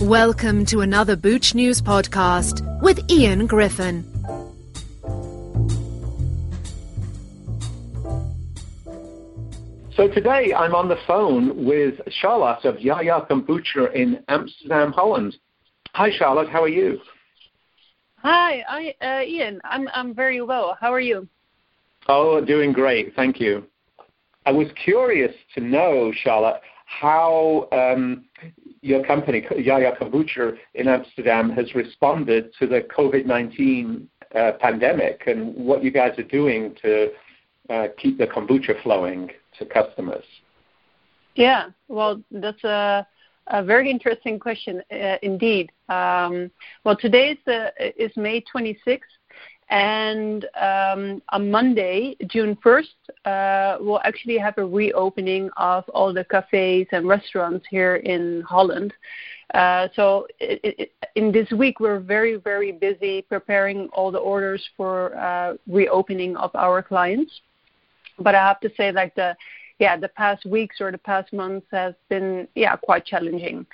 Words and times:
Welcome 0.00 0.64
to 0.66 0.80
another 0.80 1.14
Booch 1.14 1.54
News 1.54 1.82
podcast 1.82 2.80
with 2.80 2.98
Ian 3.10 3.46
Griffin. 3.46 4.02
So 9.94 10.08
today 10.08 10.54
I'm 10.54 10.74
on 10.74 10.88
the 10.88 10.96
phone 11.06 11.66
with 11.66 12.00
Charlotte 12.08 12.64
of 12.64 12.80
Yaya 12.80 13.26
Kombucha 13.28 13.92
in 13.94 14.24
Amsterdam, 14.28 14.92
Holland. 14.92 15.36
Hi, 15.92 16.10
Charlotte. 16.10 16.48
How 16.48 16.62
are 16.62 16.68
you? 16.68 16.98
Hi, 18.22 18.64
I, 18.66 18.94
uh, 19.04 19.22
Ian. 19.22 19.60
I'm 19.64 19.86
I'm 19.92 20.14
very 20.14 20.40
well. 20.40 20.78
How 20.80 20.94
are 20.94 21.00
you? 21.00 21.28
Oh, 22.08 22.42
doing 22.42 22.72
great. 22.72 23.14
Thank 23.14 23.38
you. 23.38 23.66
I 24.46 24.52
was 24.52 24.68
curious 24.82 25.34
to 25.56 25.60
know, 25.60 26.10
Charlotte, 26.24 26.62
how 26.86 27.68
um, 27.70 28.24
your 28.82 29.04
company, 29.04 29.46
Yaya 29.56 29.94
Kombucha 29.96 30.56
in 30.74 30.88
Amsterdam, 30.88 31.50
has 31.50 31.74
responded 31.74 32.52
to 32.58 32.66
the 32.66 32.86
COVID-19 32.96 34.06
uh, 34.34 34.52
pandemic 34.60 35.24
and 35.26 35.54
what 35.54 35.82
you 35.84 35.90
guys 35.90 36.18
are 36.18 36.24
doing 36.24 36.74
to 36.82 37.10
uh, 37.68 37.88
keep 37.98 38.18
the 38.18 38.26
kombucha 38.26 38.80
flowing 38.82 39.30
to 39.58 39.66
customers. 39.66 40.24
Yeah, 41.34 41.70
well, 41.88 42.22
that's 42.30 42.62
a, 42.64 43.06
a 43.48 43.62
very 43.62 43.90
interesting 43.90 44.38
question 44.38 44.82
uh, 44.90 45.16
indeed. 45.22 45.70
Um, 45.88 46.50
well, 46.84 46.96
today 46.96 47.38
is, 47.46 47.92
is 47.96 48.16
May 48.16 48.42
26th, 48.54 49.00
and 49.70 50.46
um, 50.60 51.22
on 51.28 51.50
Monday, 51.50 52.16
June 52.26 52.56
1st, 52.56 52.86
uh, 53.24 53.78
we'll 53.80 54.00
actually 54.04 54.36
have 54.36 54.58
a 54.58 54.64
reopening 54.64 55.48
of 55.56 55.88
all 55.90 56.12
the 56.12 56.24
cafes 56.24 56.88
and 56.90 57.06
restaurants 57.06 57.64
here 57.70 57.96
in 57.96 58.42
Holland. 58.42 58.92
Uh, 59.54 59.88
so 59.94 60.26
it, 60.40 60.60
it, 60.62 60.92
in 61.14 61.30
this 61.30 61.48
week, 61.52 61.78
we're 61.78 62.00
very, 62.00 62.36
very 62.36 62.72
busy 62.72 63.22
preparing 63.22 63.88
all 63.92 64.10
the 64.10 64.18
orders 64.18 64.62
for 64.76 65.16
uh, 65.16 65.54
reopening 65.68 66.36
of 66.36 66.50
our 66.56 66.82
clients. 66.82 67.32
But 68.18 68.34
I 68.34 68.46
have 68.46 68.60
to 68.60 68.70
say, 68.76 68.90
like 68.90 69.14
the 69.14 69.36
yeah, 69.78 69.96
the 69.96 70.08
past 70.08 70.44
weeks 70.44 70.80
or 70.80 70.92
the 70.92 70.98
past 70.98 71.32
months 71.32 71.66
has 71.70 71.94
been 72.08 72.46
yeah 72.54 72.76
quite 72.76 73.06
challenging. 73.06 73.66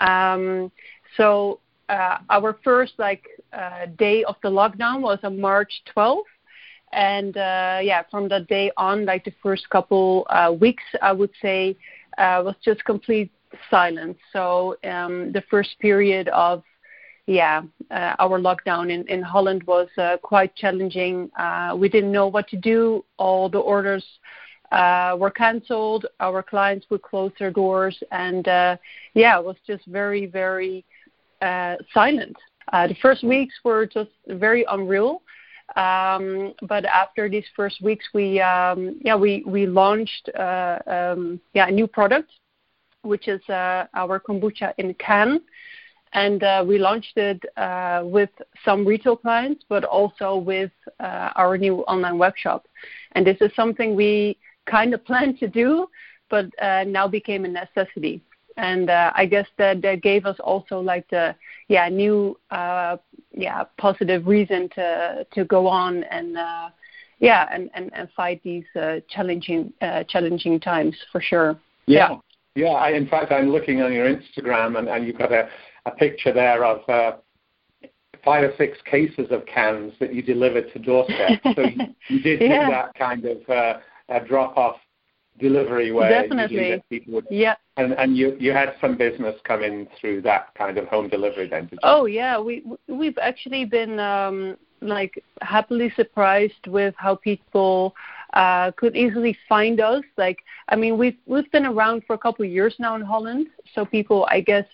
Um, 0.00 0.72
so 1.16 1.60
uh, 1.92 2.18
our 2.30 2.58
first 2.64 2.94
like 2.98 3.24
uh, 3.52 3.86
day 3.98 4.24
of 4.24 4.36
the 4.42 4.48
lockdown 4.48 5.00
was 5.00 5.18
on 5.22 5.40
March 5.40 5.72
12th, 5.94 6.32
and 6.92 7.36
uh, 7.36 7.78
yeah, 7.82 8.02
from 8.10 8.28
that 8.28 8.46
day 8.48 8.70
on, 8.76 9.04
like 9.04 9.24
the 9.24 9.34
first 9.42 9.68
couple 9.70 10.26
uh, 10.30 10.52
weeks, 10.58 10.84
I 11.02 11.12
would 11.12 11.32
say 11.40 11.76
uh, 12.18 12.42
was 12.44 12.56
just 12.64 12.84
complete 12.84 13.30
silence. 13.70 14.18
So 14.32 14.76
um, 14.84 15.32
the 15.32 15.42
first 15.50 15.78
period 15.80 16.28
of 16.28 16.62
yeah, 17.26 17.62
uh, 17.90 18.16
our 18.18 18.40
lockdown 18.40 18.90
in, 18.90 19.06
in 19.08 19.22
Holland 19.22 19.62
was 19.64 19.88
uh, 19.96 20.16
quite 20.22 20.56
challenging. 20.56 21.30
Uh, 21.38 21.76
we 21.78 21.88
didn't 21.88 22.10
know 22.10 22.26
what 22.26 22.48
to 22.48 22.56
do. 22.56 23.04
All 23.16 23.48
the 23.48 23.58
orders 23.58 24.04
uh, 24.72 25.16
were 25.18 25.30
cancelled. 25.30 26.06
Our 26.18 26.42
clients 26.42 26.86
would 26.90 27.02
close 27.02 27.32
their 27.38 27.52
doors, 27.52 27.96
and 28.10 28.48
uh, 28.48 28.76
yeah, 29.14 29.38
it 29.38 29.44
was 29.44 29.56
just 29.66 29.86
very, 29.86 30.26
very 30.26 30.84
uh, 31.42 31.76
silent. 31.92 32.36
Uh, 32.72 32.86
the 32.86 32.94
first 33.02 33.24
weeks 33.24 33.54
were 33.64 33.86
just 33.86 34.10
very 34.28 34.64
unreal. 34.70 35.22
Um, 35.76 36.54
but 36.68 36.84
after 36.84 37.28
these 37.28 37.44
first 37.56 37.80
weeks, 37.82 38.04
we 38.12 38.40
um, 38.40 38.98
yeah 39.02 39.16
we 39.16 39.42
we 39.46 39.66
launched 39.66 40.28
uh, 40.38 40.78
um, 40.86 41.40
yeah 41.54 41.68
a 41.68 41.70
new 41.70 41.86
product, 41.86 42.30
which 43.02 43.26
is 43.26 43.40
uh, 43.48 43.86
our 43.94 44.20
kombucha 44.20 44.74
in 44.78 44.90
a 44.90 44.94
can, 44.94 45.40
and 46.12 46.42
uh, 46.42 46.64
we 46.66 46.78
launched 46.78 47.16
it 47.16 47.42
uh, 47.56 48.02
with 48.04 48.30
some 48.64 48.84
retail 48.84 49.16
clients, 49.16 49.64
but 49.68 49.84
also 49.84 50.36
with 50.36 50.72
uh, 51.00 51.30
our 51.36 51.56
new 51.56 51.76
online 51.82 52.18
web 52.18 52.34
shop. 52.36 52.66
And 53.12 53.26
this 53.26 53.38
is 53.40 53.50
something 53.56 53.94
we 53.94 54.36
kind 54.66 54.92
of 54.92 55.04
planned 55.06 55.38
to 55.40 55.48
do, 55.48 55.86
but 56.28 56.46
uh, 56.60 56.84
now 56.84 57.08
became 57.08 57.46
a 57.46 57.48
necessity 57.48 58.22
and 58.56 58.90
uh, 58.90 59.12
I 59.14 59.26
guess 59.26 59.46
that 59.58 59.82
that 59.82 60.02
gave 60.02 60.26
us 60.26 60.36
also 60.40 60.80
like 60.80 61.08
the 61.10 61.34
yeah 61.68 61.88
new 61.88 62.38
uh, 62.50 62.96
yeah 63.32 63.64
positive 63.78 64.26
reason 64.26 64.68
to 64.74 65.26
to 65.32 65.44
go 65.44 65.66
on 65.66 66.04
and 66.04 66.36
uh, 66.36 66.70
yeah 67.18 67.48
and, 67.52 67.70
and, 67.74 67.90
and 67.94 68.08
fight 68.16 68.42
these 68.42 68.64
uh, 68.80 69.00
challenging 69.08 69.72
uh, 69.80 70.04
challenging 70.04 70.60
times 70.60 70.96
for 71.10 71.20
sure. 71.20 71.58
Yeah, 71.86 72.16
yeah. 72.54 72.68
I, 72.68 72.90
in 72.90 73.08
fact, 73.08 73.32
I'm 73.32 73.50
looking 73.50 73.82
on 73.82 73.92
your 73.92 74.06
Instagram 74.06 74.78
and, 74.78 74.88
and 74.88 75.06
you've 75.06 75.18
got 75.18 75.32
a, 75.32 75.48
a 75.86 75.90
picture 75.92 76.32
there 76.32 76.64
of. 76.64 76.88
Uh, 76.88 77.16
five 78.24 78.44
or 78.44 78.52
six 78.56 78.78
cases 78.88 79.26
of 79.32 79.44
cans 79.46 79.92
that 79.98 80.14
you 80.14 80.22
delivered 80.22 80.72
to 80.72 80.78
doorstep. 80.78 81.40
So 81.56 81.62
you, 81.62 81.86
you 82.08 82.22
did 82.22 82.40
yeah. 82.40 82.66
do 82.66 82.70
that 82.70 82.94
kind 82.94 83.24
of 83.24 83.38
uh, 83.48 83.80
a 84.08 84.24
drop 84.24 84.56
off 84.56 84.76
delivery 85.38 85.92
way. 85.92 86.08
Definitely. 86.08 86.82
People 86.88 87.14
would, 87.14 87.26
yeah. 87.30 87.56
And 87.76 87.92
and 87.94 88.16
you 88.16 88.36
you 88.38 88.52
had 88.52 88.74
some 88.80 88.96
business 88.96 89.34
coming 89.44 89.88
through 90.00 90.22
that 90.22 90.54
kind 90.54 90.78
of 90.78 90.86
home 90.88 91.08
delivery 91.08 91.48
then. 91.48 91.64
Did 91.66 91.72
you? 91.72 91.78
Oh 91.82 92.06
yeah, 92.06 92.38
we 92.38 92.62
we've 92.88 93.18
actually 93.18 93.64
been 93.64 93.98
um, 93.98 94.56
like 94.80 95.22
happily 95.40 95.92
surprised 95.96 96.66
with 96.66 96.94
how 96.96 97.14
people 97.16 97.94
uh, 98.34 98.72
could 98.76 98.96
easily 98.96 99.36
find 99.48 99.80
us. 99.80 100.04
Like 100.16 100.38
I 100.68 100.76
mean, 100.76 100.98
we've 100.98 101.16
we've 101.26 101.50
been 101.50 101.66
around 101.66 102.04
for 102.06 102.14
a 102.14 102.18
couple 102.18 102.44
of 102.44 102.50
years 102.50 102.74
now 102.78 102.94
in 102.96 103.02
Holland, 103.02 103.48
so 103.74 103.84
people 103.84 104.26
I 104.30 104.40
guess 104.40 104.66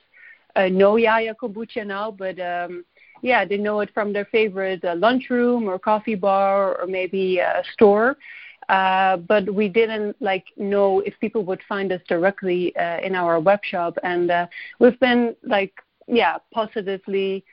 uh, 0.57 0.69
know 0.69 0.97
Yaya 0.97 1.35
Kombucha 1.35 1.87
now, 1.87 2.11
but. 2.11 2.39
Um, 2.41 2.85
yeah, 3.21 3.45
they 3.45 3.57
know 3.57 3.81
it 3.81 3.91
from 3.93 4.13
their 4.13 4.27
favorite 4.27 4.85
uh, 4.85 4.95
lunchroom 4.97 5.69
or 5.69 5.77
coffee 5.77 6.15
bar 6.15 6.81
or 6.81 6.87
maybe 6.87 7.39
a 7.39 7.65
store. 7.73 8.17
Uh, 8.69 9.17
but 9.17 9.53
we 9.53 9.69
didn't 9.69 10.15
like 10.21 10.45
know 10.57 11.01
if 11.01 11.15
people 11.21 11.45
would 11.45 11.61
find 11.69 11.91
us 11.93 12.01
directly 12.09 12.77
uh, 12.77 12.99
in 13.01 13.15
our 13.15 13.41
web 13.41 13.61
shop, 13.65 13.97
and 14.03 14.31
uh, 14.31 14.47
we've 14.79 15.01
been 15.01 15.35
like 15.43 15.73
yeah 16.07 16.37
positively 16.53 17.45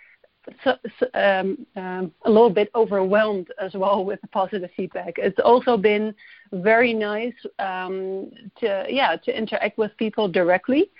so, 0.63 0.75
so, 0.99 1.07
um, 1.13 1.65
um, 1.75 2.11
a 2.25 2.29
little 2.29 2.49
bit 2.49 2.69
overwhelmed 2.75 3.47
as 3.59 3.73
well 3.73 4.05
with 4.05 4.21
the 4.21 4.27
positive 4.27 4.69
feedback. 4.75 5.15
It's 5.17 5.39
also 5.43 5.77
been 5.77 6.13
very 6.51 6.93
nice 6.93 7.33
um, 7.59 8.31
to 8.59 8.85
yeah 8.89 9.15
to 9.17 9.37
interact 9.37 9.77
with 9.77 9.95
people 9.97 10.27
directly 10.27 10.91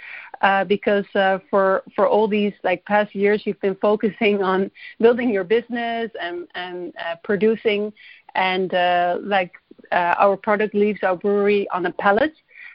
uh, 0.42 0.64
because 0.66 1.06
uh, 1.16 1.40
for 1.50 1.84
for 1.96 2.08
all 2.08 2.28
these 2.28 2.53
like 2.64 2.84
past 2.86 3.14
years 3.16 3.44
you've 3.46 3.62
been 3.62 3.76
focusing 3.76 4.42
on 4.42 4.72
building 5.00 5.30
your 5.30 5.44
business 5.44 6.12
and 6.20 6.47
and 6.56 6.94
uh, 6.97 7.16
producing 7.24 7.94
and 8.35 8.73
uh, 8.73 9.18
like 9.22 9.53
uh, 9.91 10.16
our 10.18 10.38
product 10.38 10.75
leaves 10.75 11.00
our 11.03 11.16
brewery 11.16 11.68
on 11.69 11.85
a 11.85 11.91
pallet, 11.91 12.34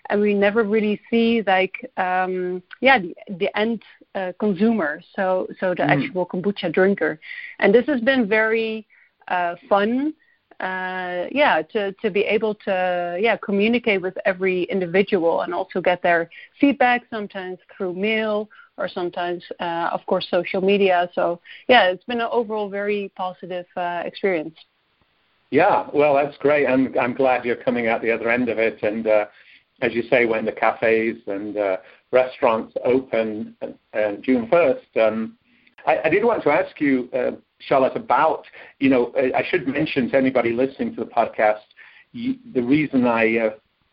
and 0.09 0.21
we 0.21 0.34
never 0.34 0.65
really 0.65 1.00
see 1.10 1.43
like 1.47 1.75
um, 1.97 2.62
yeah 2.81 2.98
the, 2.98 3.15
the 3.38 3.59
end 3.59 3.82
uh, 4.15 4.32
consumer, 4.41 5.00
so 5.15 5.47
so 5.60 5.71
the 5.71 5.82
mm. 5.82 5.91
actual 5.91 6.26
kombucha 6.26 6.72
drinker, 6.72 7.21
and 7.59 7.75
this 7.75 7.87
has 7.87 8.00
been 8.00 8.28
very 8.28 8.87
uh, 9.28 9.54
fun. 9.69 10.12
Uh, 10.59 11.25
yeah, 11.32 11.62
to 11.62 11.92
to 12.03 12.10
be 12.10 12.21
able 12.21 12.54
to 12.54 13.16
yeah 13.19 13.37
communicate 13.37 14.03
with 14.03 14.15
every 14.27 14.65
individual 14.65 15.41
and 15.41 15.54
also 15.54 15.81
get 15.81 16.03
their 16.03 16.28
feedback 16.60 17.03
sometimes 17.09 17.59
through 17.75 17.94
mail 17.94 18.47
or 18.77 18.88
sometimes 18.88 19.42
uh, 19.60 19.88
of 19.92 20.04
course 20.06 20.27
social 20.31 20.60
media. 20.60 21.09
So 21.15 21.41
yeah, 21.69 21.84
it's 21.87 22.04
been 22.04 22.21
an 22.21 22.28
overall 22.31 22.69
very 22.69 23.10
positive 23.16 23.66
uh, 23.77 24.03
experience. 24.04 24.54
Yeah, 25.50 25.88
well, 25.93 26.15
that's 26.15 26.37
great. 26.38 26.66
I'm 26.66 26.97
I'm 26.99 27.15
glad 27.15 27.44
you're 27.44 27.56
coming 27.56 27.88
out 27.88 28.03
the 28.03 28.12
other 28.12 28.31
end 28.31 28.49
of 28.49 28.59
it. 28.59 28.83
And 28.83 29.06
uh, 29.06 29.27
as 29.83 29.93
you 29.94 30.03
say, 30.09 30.25
when 30.25 30.44
the 30.44 30.53
cafes 30.53 31.16
and 31.27 31.56
uh, 31.56 31.78
restaurants 32.12 32.75
open 32.84 33.57
uh, 33.63 34.13
June 34.22 34.47
1st, 34.47 35.09
um, 35.09 35.36
I, 35.86 35.98
I, 36.04 36.09
did 36.09 36.25
want 36.25 36.42
to 36.45 36.51
ask 36.51 36.80
you, 36.80 37.09
uh, 37.13 37.33
Charlotte, 37.59 37.97
about 37.97 38.45
you 38.78 38.91
know 38.91 39.13
I 39.16 39.42
should 39.48 39.66
mention 39.66 40.09
to 40.10 40.16
anybody 40.16 40.53
listening 40.53 40.95
to 40.95 41.04
the 41.04 41.10
podcast, 41.10 41.60
you, 42.13 42.36
the 42.54 42.63
reason 42.63 43.07
I 43.07 43.39
uh, 43.39 43.51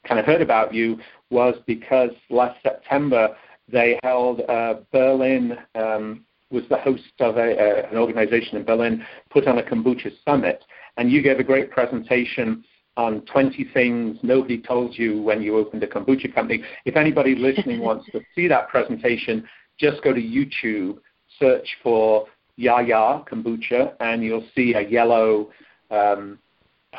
kind 0.08 0.20
of 0.20 0.28
heard 0.28 0.42
about 0.42 0.76
you 0.76 1.00
was 1.32 1.56
because 1.66 2.12
last 2.30 2.62
September 2.62 3.36
they 3.68 4.00
held 4.04 4.42
uh, 4.42 4.76
Berlin. 4.92 5.58
Um, 5.74 6.24
was 6.50 6.64
the 6.70 6.78
host 6.78 7.04
of 7.20 7.36
a, 7.36 7.90
an 7.92 7.98
organization 7.98 8.58
in 8.58 8.64
Berlin, 8.64 9.06
put 9.30 9.48
on 9.48 9.58
a 9.58 9.62
kombucha 9.62 10.10
summit, 10.24 10.64
and 10.98 11.12
you 11.12 11.22
gave 11.22 11.40
a 11.40 11.44
great 11.44 11.72
presentation 11.72 12.64
on 12.98 13.22
20 13.22 13.64
things 13.74 14.18
nobody 14.24 14.58
told 14.60 14.98
you 14.98 15.22
when 15.22 15.42
you 15.42 15.56
opened 15.58 15.84
a 15.84 15.88
kombucha 15.88 16.34
company. 16.34 16.64
If 16.86 16.96
anybody 16.96 17.36
listening 17.36 17.80
wants 17.84 18.06
to 18.12 18.22
see 18.36 18.48
that 18.48 18.70
presentation, 18.70 19.48
just 19.78 20.04
go 20.04 20.14
to 20.14 20.22
YouTube, 20.22 20.98
search 21.40 21.68
for 21.84 22.26
Yaya 22.56 23.24
Kombucha, 23.32 23.94
and 24.00 24.24
you'll 24.24 24.48
see 24.56 24.74
a 24.74 24.82
yellow 24.82 25.52
um, 25.92 26.40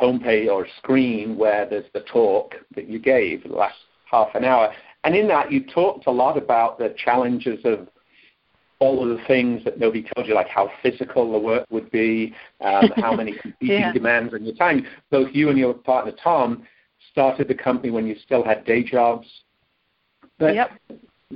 homepage 0.00 0.48
or 0.48 0.66
screen 0.78 1.36
where 1.36 1.68
there's 1.68 1.90
the 1.92 2.00
talk 2.00 2.54
that 2.76 2.88
you 2.88 3.00
gave 3.00 3.42
the 3.42 3.48
last 3.48 3.76
half 4.08 4.28
an 4.34 4.44
hour. 4.44 4.72
And 5.04 5.16
in 5.16 5.26
that, 5.28 5.50
you 5.50 5.64
talked 5.64 6.06
a 6.06 6.10
lot 6.10 6.38
about 6.38 6.78
the 6.78 6.94
challenges 6.96 7.58
of 7.64 7.88
all 8.80 9.02
of 9.02 9.16
the 9.16 9.24
things 9.24 9.64
that 9.64 9.78
nobody 9.78 10.06
told 10.14 10.26
you, 10.26 10.34
like 10.34 10.48
how 10.48 10.70
physical 10.82 11.32
the 11.32 11.38
work 11.38 11.66
would 11.70 11.90
be, 11.90 12.34
um, 12.60 12.90
how 12.96 13.14
many 13.14 13.32
competing 13.42 13.80
yeah. 13.80 13.92
demands 13.92 14.32
on 14.34 14.44
your 14.44 14.54
time. 14.54 14.86
Both 15.10 15.34
you 15.34 15.48
and 15.48 15.58
your 15.58 15.74
partner 15.74 16.12
Tom 16.22 16.64
started 17.10 17.48
the 17.48 17.54
company 17.54 17.90
when 17.90 18.06
you 18.06 18.16
still 18.24 18.44
had 18.44 18.64
day 18.64 18.84
jobs. 18.84 19.26
But 20.38 20.54
yep. 20.54 20.70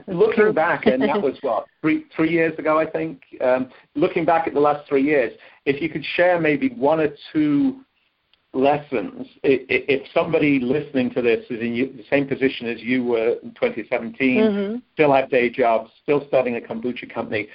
looking 0.06 0.52
back, 0.52 0.86
and 0.86 1.02
that 1.02 1.20
was 1.22 1.36
what 1.40 1.66
three 1.80 2.06
three 2.14 2.30
years 2.30 2.56
ago, 2.58 2.78
I 2.78 2.88
think. 2.88 3.22
Um, 3.40 3.70
looking 3.96 4.24
back 4.24 4.46
at 4.46 4.54
the 4.54 4.60
last 4.60 4.88
three 4.88 5.02
years, 5.02 5.32
if 5.66 5.82
you 5.82 5.88
could 5.88 6.04
share 6.14 6.40
maybe 6.40 6.68
one 6.70 7.00
or 7.00 7.08
two 7.32 7.80
lessons, 8.54 9.26
if 9.42 10.06
somebody 10.12 10.60
listening 10.60 11.10
to 11.10 11.22
this 11.22 11.44
is 11.48 11.60
in 11.60 11.74
the 11.96 12.04
same 12.10 12.26
position 12.26 12.66
as 12.66 12.80
you 12.82 13.02
were 13.02 13.36
in 13.42 13.50
2017, 13.54 14.40
mm-hmm. 14.40 14.76
still 14.92 15.12
have 15.12 15.30
day 15.30 15.48
jobs, 15.48 15.90
still 16.02 16.24
starting 16.28 16.56
a 16.56 16.60
kombucha 16.60 17.12
company, 17.12 17.48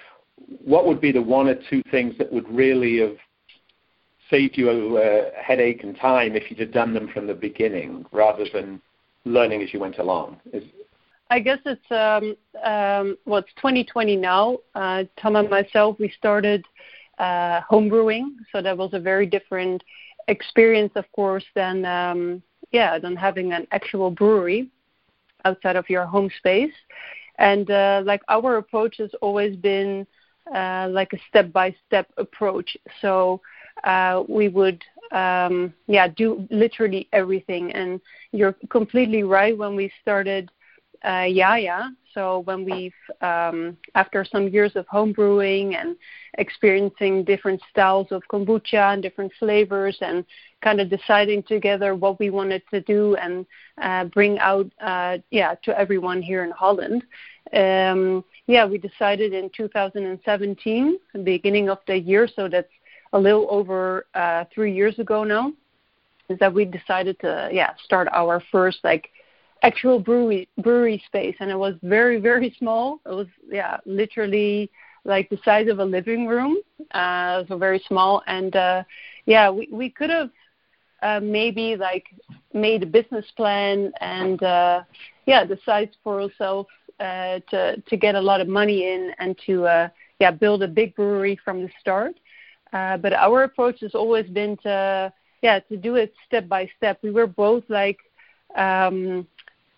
what 0.63 0.87
would 0.87 0.99
be 0.99 1.11
the 1.11 1.21
one 1.21 1.47
or 1.47 1.55
two 1.69 1.83
things 1.91 2.15
that 2.17 2.31
would 2.31 2.47
really 2.49 2.99
have 2.99 3.17
saved 4.29 4.57
you 4.57 4.97
a 4.97 5.31
headache 5.39 5.83
and 5.83 5.97
time 5.97 6.35
if 6.35 6.49
you'd 6.49 6.59
have 6.59 6.73
done 6.73 6.93
them 6.93 7.09
from 7.13 7.27
the 7.27 7.33
beginning 7.33 8.05
rather 8.11 8.45
than 8.51 8.81
learning 9.25 9.61
as 9.61 9.73
you 9.73 9.79
went 9.79 9.99
along? 9.99 10.37
Is, 10.51 10.63
I 11.29 11.39
guess 11.39 11.59
it's 11.65 11.91
um, 11.91 12.35
um, 12.63 13.17
well, 13.25 13.39
it's 13.39 13.53
2020 13.57 14.15
now. 14.15 14.57
Uh, 14.73 15.03
Tom 15.21 15.35
and 15.35 15.49
myself, 15.49 15.97
we 15.99 16.11
started 16.17 16.65
uh, 17.19 17.61
home 17.61 17.89
brewing, 17.89 18.37
so 18.51 18.61
that 18.61 18.77
was 18.77 18.91
a 18.93 18.99
very 18.99 19.25
different 19.25 19.83
experience, 20.27 20.91
of 20.95 21.05
course, 21.13 21.45
than 21.55 21.85
um, 21.85 22.41
yeah, 22.71 22.99
than 22.99 23.15
having 23.15 23.53
an 23.53 23.67
actual 23.71 24.11
brewery 24.11 24.69
outside 25.45 25.75
of 25.75 25.89
your 25.89 26.05
home 26.05 26.29
space. 26.37 26.73
And 27.37 27.69
uh, 27.69 28.01
like 28.05 28.21
our 28.29 28.57
approach 28.57 28.97
has 28.97 29.11
always 29.21 29.55
been 29.55 30.05
uh, 30.53 30.87
like 30.91 31.13
a 31.13 31.19
step-by-step 31.29 32.07
approach. 32.17 32.75
So 33.01 33.41
uh, 33.83 34.23
we 34.27 34.47
would 34.49 34.83
um, 35.11 35.73
yeah 35.87 36.07
do 36.07 36.47
literally 36.49 37.07
everything. 37.13 37.71
And 37.73 38.01
you're 38.31 38.55
completely 38.69 39.23
right. 39.23 39.57
When 39.57 39.75
we 39.75 39.91
started 40.01 40.51
uh, 41.03 41.25
Yaya, 41.27 41.91
so 42.13 42.39
when 42.45 42.65
we've, 42.65 42.93
um, 43.21 43.77
after 43.93 44.25
some 44.25 44.47
years 44.47 44.75
of 44.75 44.87
home 44.87 45.13
brewing 45.13 45.75
and 45.75 45.95
experiencing 46.39 47.23
different 47.23 47.61
styles 47.69 48.07
of 48.11 48.23
kombucha 48.31 48.93
and 48.93 49.03
different 49.03 49.31
flavors 49.37 49.97
and 50.01 50.25
kind 50.63 50.81
of 50.81 50.89
deciding 50.89 51.43
together 51.43 51.93
what 51.93 52.19
we 52.19 52.31
wanted 52.31 52.63
to 52.71 52.81
do 52.81 53.15
and 53.17 53.45
uh, 53.81 54.05
bring 54.05 54.39
out, 54.39 54.65
uh, 54.81 55.19
yeah, 55.29 55.53
to 55.63 55.77
everyone 55.79 56.21
here 56.21 56.43
in 56.43 56.49
Holland. 56.49 57.03
Um, 57.53 58.23
yeah, 58.47 58.65
we 58.65 58.79
decided 58.79 59.33
in 59.33 59.51
2017, 59.55 60.97
the 61.13 61.19
beginning 61.19 61.69
of 61.69 61.77
the 61.85 61.97
year, 61.97 62.27
so 62.27 62.49
that's 62.49 62.67
a 63.13 63.19
little 63.19 63.47
over 63.51 64.07
uh, 64.15 64.45
three 64.53 64.73
years 64.73 64.97
ago 64.97 65.23
now, 65.23 65.53
is 66.29 66.39
that 66.39 66.51
we 66.51 66.65
decided 66.65 67.19
to, 67.19 67.49
yeah, 67.53 67.73
start 67.85 68.07
our 68.11 68.41
first 68.51 68.79
like 68.83 69.09
actual 69.63 69.99
brewery 69.99 70.47
brewery 70.57 71.01
space, 71.05 71.35
and 71.39 71.49
it 71.51 71.57
was 71.57 71.75
very 71.83 72.19
very 72.19 72.55
small. 72.57 72.99
It 73.05 73.11
was 73.13 73.27
yeah 73.49 73.77
literally 73.85 74.69
like 75.05 75.29
the 75.29 75.37
size 75.45 75.67
of 75.67 75.79
a 75.79 75.85
living 75.85 76.27
room, 76.27 76.57
uh, 76.91 77.43
so 77.47 77.57
very 77.57 77.79
small. 77.87 78.21
And 78.27 78.55
uh, 78.55 78.83
yeah, 79.25 79.49
we 79.49 79.67
we 79.71 79.89
could 79.89 80.09
have 80.09 80.29
uh, 81.01 81.19
maybe 81.21 81.75
like 81.75 82.05
made 82.53 82.83
a 82.83 82.87
business 82.87 83.25
plan 83.35 83.91
and 84.01 84.41
uh, 84.43 84.81
yeah 85.25 85.43
decide 85.45 85.89
for 86.03 86.21
ourselves 86.21 86.69
uh, 86.99 87.39
to 87.49 87.79
to 87.81 87.97
get 87.97 88.15
a 88.15 88.21
lot 88.21 88.41
of 88.41 88.47
money 88.47 88.83
in 88.91 89.11
and 89.19 89.37
to 89.45 89.65
uh, 89.65 89.87
yeah 90.19 90.31
build 90.31 90.63
a 90.63 90.67
big 90.67 90.95
brewery 90.95 91.39
from 91.43 91.61
the 91.63 91.69
start. 91.79 92.13
Uh, 92.73 92.97
but 92.97 93.13
our 93.13 93.43
approach 93.43 93.79
has 93.81 93.95
always 93.95 94.27
been 94.29 94.57
to 94.57 95.11
yeah 95.41 95.59
to 95.59 95.77
do 95.77 95.95
it 95.95 96.13
step 96.25 96.47
by 96.47 96.69
step. 96.77 96.99
We 97.03 97.11
were 97.11 97.27
both 97.27 97.63
like 97.69 97.97
um, 98.55 99.27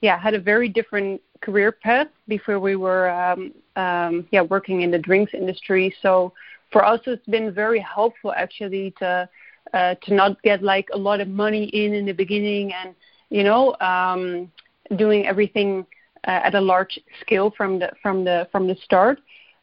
yeah 0.02 0.18
had 0.18 0.34
a 0.34 0.40
very 0.40 0.68
different 0.70 1.22
career 1.42 1.72
path 1.72 2.08
before 2.28 2.60
we 2.60 2.76
were 2.76 3.10
um, 3.10 3.54
um, 3.76 4.28
yeah 4.32 4.42
working 4.42 4.82
in 4.82 4.92
the 4.92 5.00
drinks 5.00 5.34
industry. 5.34 5.94
So 6.02 6.34
for 6.72 6.86
us, 6.86 7.00
it's 7.06 7.26
been 7.28 7.54
very 7.54 7.80
helpful 7.80 8.34
actually 8.36 8.94
to 9.00 9.28
uh, 9.74 9.96
to 10.04 10.14
not 10.14 10.42
get 10.44 10.62
like 10.64 10.88
a 10.94 10.98
lot 10.98 11.20
of 11.22 11.28
money 11.28 11.66
in 11.66 11.94
in 11.94 12.06
the 12.06 12.14
beginning 12.14 12.74
and 12.74 12.96
you 13.30 13.44
know 13.44 13.76
um, 13.82 14.52
doing 14.98 15.26
everything 15.26 15.86
uh, 16.28 16.42
at 16.44 16.56
a 16.56 16.62
large 16.62 17.00
scale 17.22 17.52
from 17.56 17.80
the 17.80 17.90
from 18.02 18.24
the 18.24 18.48
from 18.52 18.68
the 18.68 18.76
start. 18.84 19.20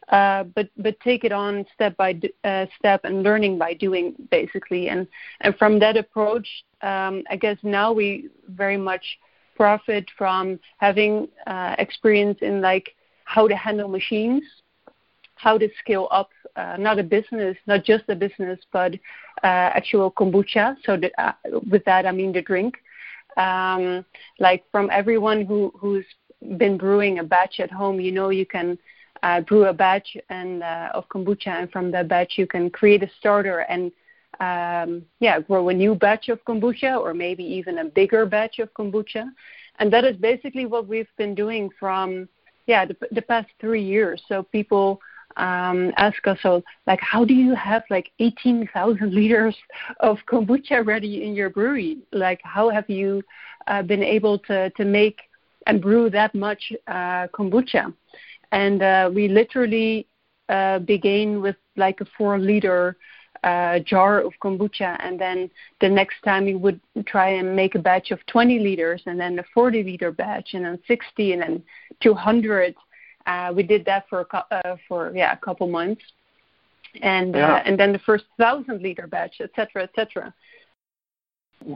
Uh, 0.08 0.44
but 0.54 0.68
but 0.76 0.98
take 1.00 1.24
it 1.24 1.32
on 1.32 1.66
step 1.74 1.96
by 1.96 2.18
uh, 2.44 2.64
step 2.78 3.00
and 3.04 3.24
learning 3.24 3.58
by 3.58 3.74
doing 3.74 4.14
basically 4.30 4.88
and 4.88 5.06
and 5.40 5.56
from 5.56 5.80
that 5.80 5.96
approach 5.96 6.46
um, 6.82 7.24
I 7.28 7.36
guess 7.36 7.58
now 7.64 7.92
we 7.92 8.28
very 8.48 8.76
much 8.76 9.04
profit 9.56 10.04
from 10.16 10.58
having 10.78 11.28
uh, 11.46 11.74
experience 11.78 12.38
in 12.42 12.60
like 12.60 12.94
how 13.24 13.48
to 13.48 13.56
handle 13.56 13.88
machines, 13.88 14.42
how 15.36 15.58
to 15.58 15.68
scale 15.80 16.08
up 16.10 16.30
uh, 16.56 16.76
not 16.78 16.98
a 16.98 17.02
business, 17.02 17.56
not 17.66 17.84
just 17.84 18.04
a 18.08 18.14
business, 18.16 18.58
but 18.72 18.94
uh, 19.42 19.68
actual 19.78 20.10
kombucha. 20.10 20.76
So 20.84 20.96
the, 20.96 21.10
uh, 21.22 21.32
with 21.70 21.84
that 21.84 22.06
I 22.06 22.12
mean 22.12 22.32
the 22.32 22.42
drink. 22.42 22.76
Um, 23.36 24.04
like 24.38 24.64
from 24.72 24.88
everyone 24.90 25.44
who 25.44 25.72
who's 25.78 26.06
been 26.56 26.78
brewing 26.78 27.18
a 27.18 27.24
batch 27.24 27.60
at 27.60 27.70
home, 27.70 28.00
you 28.00 28.12
know 28.12 28.30
you 28.30 28.46
can 28.46 28.78
uh, 29.22 29.40
brew 29.42 29.66
a 29.66 29.72
batch 29.72 30.16
and 30.30 30.62
uh, 30.62 30.90
of 30.94 31.08
kombucha, 31.08 31.48
and 31.48 31.70
from 31.70 31.90
that 31.90 32.08
batch 32.08 32.34
you 32.36 32.46
can 32.46 32.70
create 32.70 33.02
a 33.02 33.10
starter 33.18 33.60
and 33.68 33.92
um, 34.40 35.04
yeah, 35.20 35.40
grow 35.40 35.68
a 35.68 35.74
new 35.74 35.94
batch 35.94 36.28
of 36.28 36.44
kombucha 36.44 37.00
or 37.00 37.14
maybe 37.14 37.44
even 37.44 37.78
a 37.78 37.84
bigger 37.84 38.26
batch 38.26 38.58
of 38.58 38.72
kombucha. 38.74 39.28
And 39.78 39.92
that 39.92 40.04
is 40.04 40.16
basically 40.16 40.66
what 40.66 40.86
we've 40.86 41.08
been 41.16 41.34
doing 41.34 41.70
from, 41.78 42.28
yeah, 42.66 42.84
the, 42.84 42.96
the 43.12 43.22
past 43.22 43.48
three 43.60 43.82
years. 43.82 44.22
So 44.28 44.42
people 44.42 45.00
um, 45.36 45.92
ask 45.96 46.26
us, 46.26 46.38
so 46.42 46.62
like, 46.86 47.00
how 47.00 47.24
do 47.24 47.34
you 47.34 47.54
have 47.54 47.84
like 47.90 48.10
18,000 48.18 49.12
liters 49.12 49.56
of 50.00 50.18
kombucha 50.28 50.84
ready 50.84 51.24
in 51.24 51.34
your 51.34 51.50
brewery? 51.50 51.98
Like, 52.12 52.40
how 52.42 52.70
have 52.70 52.88
you 52.88 53.22
uh, 53.66 53.82
been 53.82 54.02
able 54.02 54.38
to, 54.40 54.70
to 54.70 54.84
make 54.84 55.20
and 55.66 55.82
brew 55.82 56.08
that 56.10 56.34
much 56.34 56.72
uh, 56.86 57.28
kombucha? 57.28 57.92
And 58.52 58.82
uh, 58.82 59.10
we 59.12 59.28
literally 59.28 60.06
uh, 60.48 60.78
began 60.80 61.40
with 61.42 61.56
like 61.76 62.00
a 62.00 62.06
four 62.16 62.38
liter 62.38 62.96
uh, 63.46 63.78
jar 63.78 64.20
of 64.20 64.32
kombucha, 64.42 64.96
and 64.98 65.20
then 65.20 65.48
the 65.80 65.88
next 65.88 66.16
time 66.24 66.48
you 66.48 66.58
would 66.58 66.80
try 67.06 67.28
and 67.28 67.54
make 67.54 67.76
a 67.76 67.78
batch 67.78 68.10
of 68.10 68.18
20 68.26 68.58
liters, 68.58 69.02
and 69.06 69.18
then 69.20 69.38
a 69.38 69.44
40 69.54 69.84
liter 69.84 70.10
batch, 70.10 70.50
and 70.54 70.64
then 70.64 70.78
60, 70.88 71.32
and 71.32 71.42
then 71.42 71.62
200. 72.02 72.74
Uh, 73.26 73.52
we 73.54 73.62
did 73.62 73.84
that 73.84 74.04
for 74.08 74.26
a, 74.32 74.54
uh, 74.54 74.76
for 74.88 75.12
yeah 75.14 75.32
a 75.32 75.36
couple 75.36 75.68
months, 75.68 76.02
and 77.02 77.36
uh, 77.36 77.38
yeah. 77.38 77.62
and 77.64 77.78
then 77.78 77.92
the 77.92 78.00
first 78.00 78.24
thousand 78.36 78.82
liter 78.82 79.06
batch, 79.06 79.36
etc., 79.40 79.84
etc. 79.84 80.34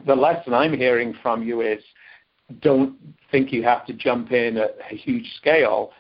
The 0.07 0.15
lesson 0.15 0.53
I'm 0.53 0.77
hearing 0.77 1.15
from 1.23 1.43
you 1.45 1.61
is 1.61 1.83
don't 2.63 2.97
think 3.31 3.53
you 3.53 3.63
have 3.63 3.87
to 3.87 3.93
jump 3.93 4.33
in 4.33 4.57
at 4.57 4.77
a 4.91 4.97
huge 4.97 5.35
scale. 5.37 5.93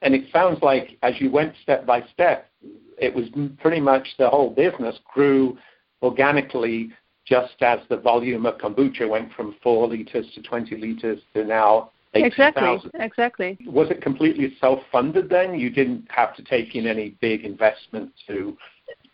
And 0.00 0.14
it 0.14 0.30
sounds 0.32 0.62
like 0.62 0.98
as 1.02 1.14
you 1.18 1.30
went 1.30 1.54
step 1.62 1.86
by 1.86 2.02
step, 2.12 2.50
it 2.98 3.14
was 3.14 3.26
pretty 3.58 3.80
much 3.80 4.06
the 4.18 4.28
whole 4.28 4.50
business 4.50 4.96
grew 5.12 5.56
organically 6.02 6.90
just 7.26 7.54
as 7.62 7.78
the 7.88 7.96
volume 7.96 8.44
of 8.44 8.58
kombucha 8.58 9.08
went 9.08 9.32
from 9.32 9.54
4 9.62 9.88
liters 9.88 10.26
to 10.34 10.42
20 10.42 10.76
liters 10.76 11.20
to 11.32 11.44
now 11.44 11.90
Exactly, 12.16 12.78
exactly. 12.94 13.58
Was 13.66 13.90
it 13.90 14.00
completely 14.00 14.56
self-funded 14.60 15.28
then? 15.28 15.58
You 15.58 15.70
didn't 15.70 16.06
have 16.10 16.36
to 16.36 16.44
take 16.44 16.76
in 16.76 16.86
any 16.86 17.16
big 17.20 17.44
investment 17.44 18.12
to 18.28 18.56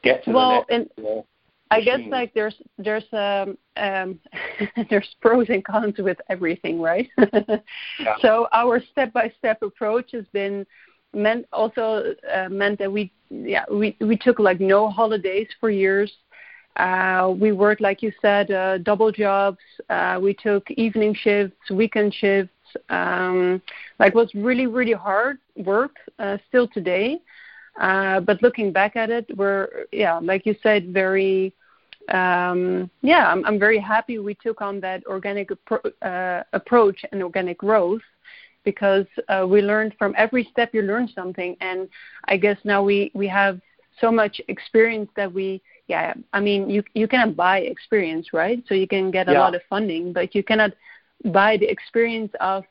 get 0.03 0.25
to 0.25 0.33
well, 0.33 0.67
the 0.69 0.77
next 0.77 0.99
and 0.99 1.25
I 1.71 1.81
guess 1.81 2.01
like 2.09 2.35
there's 2.35 2.57
there's 2.79 3.05
um, 3.13 3.57
um 3.77 4.19
there's 4.91 5.09
pros 5.21 5.47
and 5.49 5.65
cons 5.65 5.95
with 5.99 6.19
everything, 6.29 6.81
right? 6.81 7.09
yeah. 7.19 8.17
So 8.21 8.49
our 8.53 8.83
step-by-step 8.91 9.63
approach 9.63 10.11
has 10.13 10.25
been 10.33 10.67
meant 11.15 11.47
also 11.53 12.15
uh, 12.33 12.49
meant 12.49 12.79
that 12.79 12.91
we 12.91 13.11
yeah 13.31 13.65
we 13.71 13.97
we 14.01 14.17
took 14.17 14.39
like 14.39 14.61
no 14.61 14.89
holidays 14.91 15.49
for 15.61 15.71
years. 15.71 16.13
Uh, 16.77 17.35
we 17.39 17.53
worked 17.53 17.81
like 17.81 18.03
you 18.03 18.13
said 18.23 18.51
uh, 18.51 18.79
double 18.79 19.11
jobs. 19.11 19.59
Uh, 19.89 20.19
we 20.23 20.35
took 20.35 20.71
evening 20.73 21.15
shifts, 21.15 21.71
weekend 21.71 22.15
shifts. 22.15 22.53
Um, 22.89 23.61
like 23.99 24.15
was 24.15 24.31
really 24.35 24.67
really 24.67 24.93
hard 24.93 25.39
work 25.57 25.97
uh, 26.19 26.39
still 26.49 26.69
today. 26.69 27.21
Uh, 27.81 28.21
but 28.21 28.43
looking 28.43 28.73
back 28.73 28.97
at 28.97 29.11
it, 29.11 29.27
we're 29.37 29.87
yeah 29.93 30.19
like 30.19 30.47
you 30.47 30.55
said 30.63 30.93
very 30.93 31.53
um, 32.09 32.91
yeah 33.03 33.27
I'm, 33.31 33.45
I'm 33.45 33.59
very 33.59 33.79
happy 33.79 34.19
we 34.19 34.35
took 34.35 34.61
on 34.61 34.81
that 34.81 35.05
organic 35.07 35.51
appro- 35.51 35.93
uh, 36.03 36.45
approach 36.53 37.05
and 37.13 37.23
organic 37.23 37.59
growth 37.59 38.03
because 38.65 39.07
uh, 39.29 39.47
we 39.49 39.63
learned 39.63 39.95
from 39.99 40.15
every 40.17 40.45
step 40.51 40.71
you 40.73 40.83
learn 40.83 41.09
something 41.15 41.57
and 41.61 41.89
i 42.27 42.37
guess 42.37 42.59
now 42.65 42.83
we 42.83 43.11
we 43.15 43.27
have 43.27 43.61
so 44.01 44.11
much 44.11 44.41
experience 44.49 45.11
that 45.17 45.33
we 45.33 45.61
yeah 45.89 46.15
i 46.33 46.41
mean 46.41 46.69
you 46.69 46.83
you 46.95 47.07
cannot 47.07 47.37
buy 47.37 47.59
experience 47.59 48.33
right 48.33 48.63
so 48.69 48.75
you 48.75 48.87
can 48.87 49.11
get 49.11 49.29
a 49.29 49.33
yeah. 49.33 49.41
lot 49.41 49.55
of 49.55 49.63
funding 49.69 50.13
but 50.13 50.35
you 50.35 50.43
cannot 50.43 50.71
buy 51.33 51.57
the 51.57 51.69
experience 51.69 52.33
of 52.41 52.65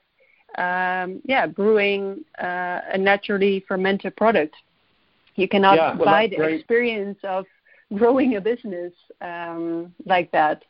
um, 0.58 1.22
yeah 1.26 1.46
brewing 1.46 2.24
uh, 2.42 2.80
a 2.94 2.98
naturally 2.98 3.64
fermented 3.68 4.16
product 4.16 4.56
you 5.36 5.48
cannot 5.48 5.78
yeah, 5.78 5.96
well, 5.96 6.06
buy 6.06 6.28
the 6.28 6.38
great. 6.38 6.60
experience 6.60 7.18
of 7.24 7.46
growing 7.96 8.36
a 8.36 8.42
business 8.42 8.94
um, 9.22 9.94
like 10.06 10.32
that 10.32 10.64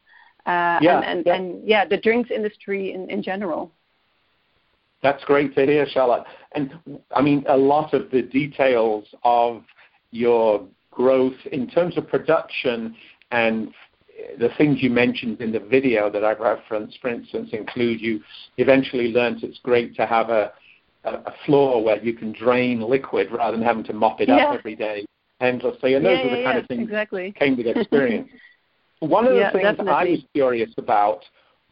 uh, 0.46 0.80
yeah, 0.82 1.00
and, 1.00 1.06
and, 1.06 1.26
yeah. 1.26 1.36
and 1.36 1.68
yeah 1.68 1.86
the 1.86 1.98
drinks 1.98 2.32
industry 2.32 2.94
in, 2.94 3.10
in 3.10 3.22
general 3.22 3.72
That's 5.02 5.24
great 5.24 5.56
to 5.56 5.66
hear, 5.66 5.86
Charlotte. 5.88 6.24
And 6.54 6.74
I 7.16 7.22
mean, 7.22 7.46
a 7.48 7.58
lot 7.58 7.94
of 7.94 8.12
the 8.12 8.22
details 8.22 9.06
of 9.24 9.64
your 10.12 10.66
growth 10.92 11.38
in 11.52 11.68
terms 11.68 11.98
of 11.98 12.08
production 12.08 12.96
and 13.32 13.72
the 14.38 14.50
things 14.58 14.82
you 14.82 14.90
mentioned 14.90 15.40
in 15.42 15.52
the 15.52 15.60
video 15.60 16.10
that 16.10 16.24
I 16.26 16.34
referenced, 16.34 17.00
for 17.00 17.10
instance, 17.10 17.50
include 17.54 18.02
you 18.02 18.20
eventually 18.58 19.12
learned 19.14 19.44
it's 19.44 19.60
great 19.64 19.96
to 19.96 20.06
have 20.06 20.30
a, 20.30 20.52
a, 21.06 21.12
a 21.14 21.34
floor 21.46 21.84
where 21.84 22.04
you 22.04 22.14
can 22.14 22.34
drain 22.34 22.82
liquid 22.82 23.32
rather 23.32 23.56
than 23.56 23.66
having 23.66 23.84
to 23.86 23.94
mop 23.94 24.20
it 24.20 24.28
Yeah. 24.28 24.38
up 24.38 24.60
every 24.60 24.76
day 24.76 25.06
endlessly. 25.40 25.94
And 25.94 26.06
those 26.06 26.20
yeah, 26.20 26.28
are 26.28 26.38
the 26.38 26.44
kind 26.44 26.58
of 26.58 26.68
things 26.68 26.84
exactly 26.84 27.32
came 27.32 27.56
with 27.56 27.68
experience. 27.68 28.30
One 29.00 29.26
of 29.26 29.34
the 29.36 29.50
things 29.54 29.78
I 29.80 30.04
was 30.04 30.20
curious 30.34 30.72
about 30.78 31.24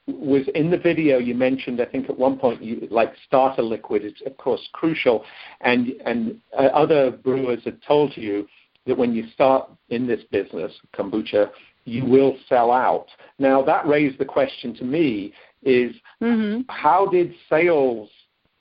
was 0.08 0.48
in 0.56 0.72
the 0.72 0.78
video 0.78 1.18
you 1.18 1.36
mentioned. 1.36 1.82
I 1.82 1.86
think 1.86 2.10
at 2.10 2.18
one 2.18 2.38
point 2.38 2.64
you 2.64 2.88
like 2.90 3.14
starter 3.26 3.62
liquid 3.62 4.06
is 4.06 4.14
of 4.26 4.38
course 4.38 4.68
crucial, 4.74 5.26
and 5.62 5.90
and 6.06 6.40
uh, 6.58 6.68
other 6.68 7.12
brewers 7.12 7.60
have 7.66 7.80
told 7.86 8.16
you 8.16 8.48
that 8.86 8.98
when 8.98 9.14
you 9.14 9.28
start 9.34 9.70
in 9.90 10.08
this 10.08 10.22
business, 10.32 10.72
kombucha, 10.96 11.50
you 11.84 12.06
will 12.06 12.38
sell 12.48 12.72
out. 12.72 13.08
Now 13.38 13.62
that 13.64 13.86
raised 13.86 14.18
the 14.18 14.26
question 14.26 14.74
to 14.76 14.86
me: 14.86 15.34
is 15.64 15.94
hmm 16.20 16.62
how 16.70 17.08
did 17.08 17.34
sales? 17.50 18.10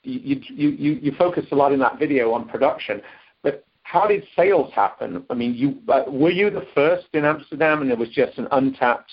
You 0.03 0.41
you 0.49 0.69
you 0.69 0.91
you 1.01 1.11
focused 1.17 1.51
a 1.51 1.55
lot 1.55 1.71
in 1.71 1.79
that 1.79 1.97
video 1.97 2.33
on 2.33 2.47
production, 2.47 3.01
but 3.41 3.65
how 3.83 4.05
did 4.05 4.25
sales 4.35 4.71
happen? 4.73 5.23
I 5.29 5.33
mean, 5.33 5.53
you 5.53 5.77
uh, 5.87 6.03
were 6.07 6.29
you 6.29 6.49
the 6.49 6.67
first 6.75 7.07
in 7.13 7.23
Amsterdam, 7.23 7.81
and 7.81 7.89
there 7.89 7.97
was 7.97 8.09
just 8.09 8.37
an 8.37 8.47
untapped 8.51 9.11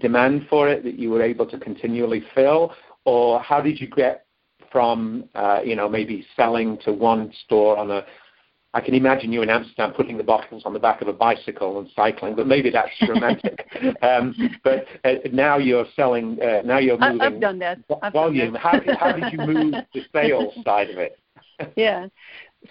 demand 0.00 0.46
for 0.48 0.68
it 0.68 0.84
that 0.84 0.98
you 0.98 1.10
were 1.10 1.22
able 1.22 1.46
to 1.46 1.58
continually 1.58 2.24
fill, 2.34 2.72
or 3.04 3.40
how 3.40 3.60
did 3.60 3.80
you 3.80 3.88
get 3.88 4.26
from 4.70 5.24
uh, 5.34 5.60
you 5.64 5.74
know 5.74 5.88
maybe 5.88 6.26
selling 6.36 6.78
to 6.84 6.92
one 6.92 7.32
store 7.44 7.76
on 7.76 7.90
a 7.90 8.04
I 8.74 8.82
can 8.82 8.94
imagine 8.94 9.32
you 9.32 9.42
in 9.42 9.48
Amsterdam 9.48 9.92
putting 9.92 10.18
the 10.18 10.22
bottles 10.22 10.62
on 10.66 10.74
the 10.74 10.78
back 10.78 11.00
of 11.00 11.08
a 11.08 11.12
bicycle 11.12 11.78
and 11.78 11.88
cycling, 11.96 12.36
but 12.36 12.46
maybe 12.46 12.70
that's 12.70 12.90
romantic. 13.08 13.66
um, 14.02 14.34
but 14.62 14.84
uh, 15.04 15.14
now 15.32 15.56
you're 15.56 15.86
selling. 15.96 16.38
Uh, 16.40 16.60
now 16.64 16.78
you're 16.78 16.98
moving 16.98 17.20
I've 17.20 17.40
done 17.40 17.58
that. 17.60 17.78
I've 18.02 18.12
volume. 18.12 18.52
Done 18.52 18.52
that. 18.52 18.60
How 18.62 18.78
did, 18.78 18.96
how 18.98 19.12
did 19.12 19.32
you 19.32 19.38
move 19.46 19.74
the 19.94 20.02
sales 20.12 20.52
side 20.64 20.90
of 20.90 20.98
it? 20.98 21.18
yeah. 21.76 22.08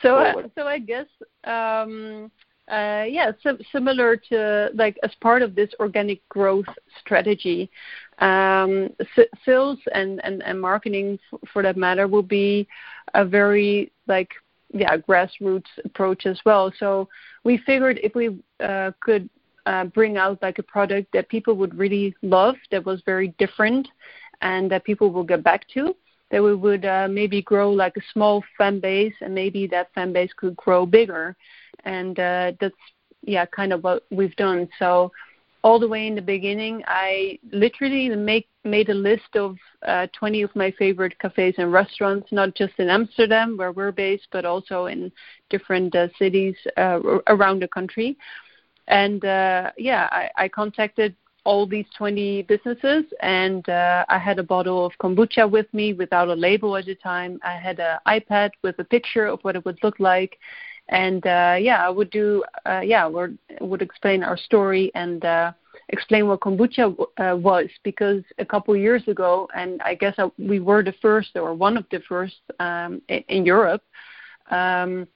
Uh, 0.04 0.34
Forward. 0.34 0.52
so 0.56 0.68
I 0.68 0.80
guess 0.80 1.08
um, 1.46 2.32
uh, 2.70 3.06
yeah, 3.08 3.32
sim- 3.42 3.60
similar 3.72 4.18
to 4.18 4.70
like 4.74 4.98
as 5.04 5.12
part 5.22 5.42
of 5.42 5.56
this 5.56 5.70
organic 5.80 6.28
growth 6.30 6.66
strategy, 7.00 7.70
um, 8.20 8.90
sales 9.46 9.80
and, 9.94 10.20
and, 10.24 10.44
and 10.44 10.60
marketing 10.60 11.18
for 11.52 11.64
that 11.64 11.78
matter 11.78 12.08
will 12.08 12.24
be 12.24 12.68
a 13.14 13.24
very 13.24 13.92
like 14.08 14.30
yeah 14.74 14.98
grassroots 14.98 15.70
approach 15.86 16.26
as 16.26 16.40
well. 16.46 16.74
So 16.78 17.08
we 17.44 17.58
figured 17.60 18.00
if 18.04 18.16
we 18.16 18.38
uh, 18.60 18.92
could 19.00 19.30
uh, 19.66 19.86
bring 19.86 20.18
out 20.18 20.42
like 20.42 20.60
a 20.60 20.64
product 20.64 21.12
that 21.14 21.30
people 21.30 21.54
would 21.56 21.78
really 21.78 22.16
love, 22.22 22.56
that 22.72 22.86
was 22.86 23.02
very 23.06 23.30
different, 23.38 23.88
and 24.42 24.70
that 24.72 24.84
people 24.84 25.12
will 25.12 25.24
get 25.24 25.44
back 25.44 25.68
to, 25.74 25.96
that 26.32 26.44
we 26.44 26.56
would 26.56 26.86
uh, 26.86 27.08
maybe 27.10 27.42
grow 27.42 27.72
like 27.72 27.96
a 27.98 28.02
small 28.14 28.44
fan 28.58 28.80
base, 28.80 29.14
and 29.22 29.34
maybe 29.34 29.68
that 29.68 29.94
fan 29.94 30.12
base 30.12 30.32
could 30.36 30.56
grow 30.58 30.86
bigger, 30.86 31.36
and 31.88 32.20
uh, 32.20 32.52
that's 32.60 32.76
yeah 33.24 33.46
kind 33.46 33.74
of 33.74 33.84
what 33.84 34.04
we've 34.12 34.36
done. 34.36 34.70
So 34.78 35.12
all 35.64 35.80
the 35.80 35.88
way 35.88 36.08
in 36.08 36.16
the 36.16 36.22
beginning, 36.22 36.84
I 36.88 37.40
literally 37.52 38.10
make 38.10 38.48
made 38.64 38.90
a 38.90 38.94
list 38.94 39.36
of 39.36 39.56
uh, 39.86 40.08
20 40.14 40.42
of 40.42 40.56
my 40.56 40.72
favorite 40.78 41.18
cafes 41.20 41.56
and 41.58 41.72
restaurants, 41.72 42.28
not 42.32 42.54
just 42.54 42.74
in 42.78 42.90
Amsterdam 42.90 43.58
where 43.58 43.72
we're 43.72 43.94
based, 43.94 44.28
but 44.32 44.46
also 44.46 44.86
in 44.86 45.12
different 45.50 45.96
uh, 45.96 46.08
cities 46.20 46.56
uh, 46.78 47.00
ar- 47.12 47.24
around 47.28 47.62
the 47.62 47.68
country. 47.68 48.18
And 48.88 49.24
uh, 49.26 49.72
yeah, 49.78 50.08
I, 50.12 50.30
I 50.44 50.48
contacted 50.50 51.16
all 51.44 51.66
these 51.66 51.86
20 51.98 52.44
businesses, 52.44 53.06
and 53.22 53.68
uh, 53.70 54.04
I 54.10 54.18
had 54.18 54.38
a 54.38 54.44
bottle 54.44 54.86
of 54.86 54.92
kombucha 55.02 55.50
with 55.50 55.74
me 55.74 55.94
without 55.94 56.28
a 56.28 56.34
label 56.34 56.76
at 56.76 56.86
the 56.86 56.96
time. 56.96 57.40
I 57.42 57.54
had 57.54 57.80
an 57.80 58.00
iPad 58.06 58.50
with 58.64 58.78
a 58.80 58.84
picture 58.84 59.26
of 59.28 59.40
what 59.44 59.56
it 59.56 59.64
would 59.66 59.80
look 59.82 59.98
like, 60.00 60.38
and 60.90 61.26
uh, 61.26 61.58
yeah, 61.60 61.86
I 61.86 61.90
would 61.90 62.10
do 62.10 62.44
uh, 62.66 62.82
yeah, 62.82 63.06
would 63.06 63.38
would 63.62 63.82
explain 63.82 64.24
our 64.24 64.38
story 64.38 64.92
and 64.96 65.24
uh, 65.26 65.52
explain 65.90 66.28
what 66.28 66.40
kombucha 66.42 66.96
uh, 67.18 67.36
was 67.36 67.68
because 67.84 68.24
a 68.40 68.46
couple 68.46 68.76
years 68.76 69.04
ago, 69.08 69.48
and 69.56 69.82
I 69.82 69.96
guess 69.96 70.16
uh, 70.18 70.30
we 70.38 70.60
were 70.60 70.84
the 70.84 70.96
first 71.02 71.36
or 71.36 71.54
one 71.54 71.78
of 71.78 71.86
the 71.92 72.02
first 72.08 72.42
um, 72.60 73.02
in, 73.10 73.46
Europe. 73.46 73.84
Um, 74.50 75.08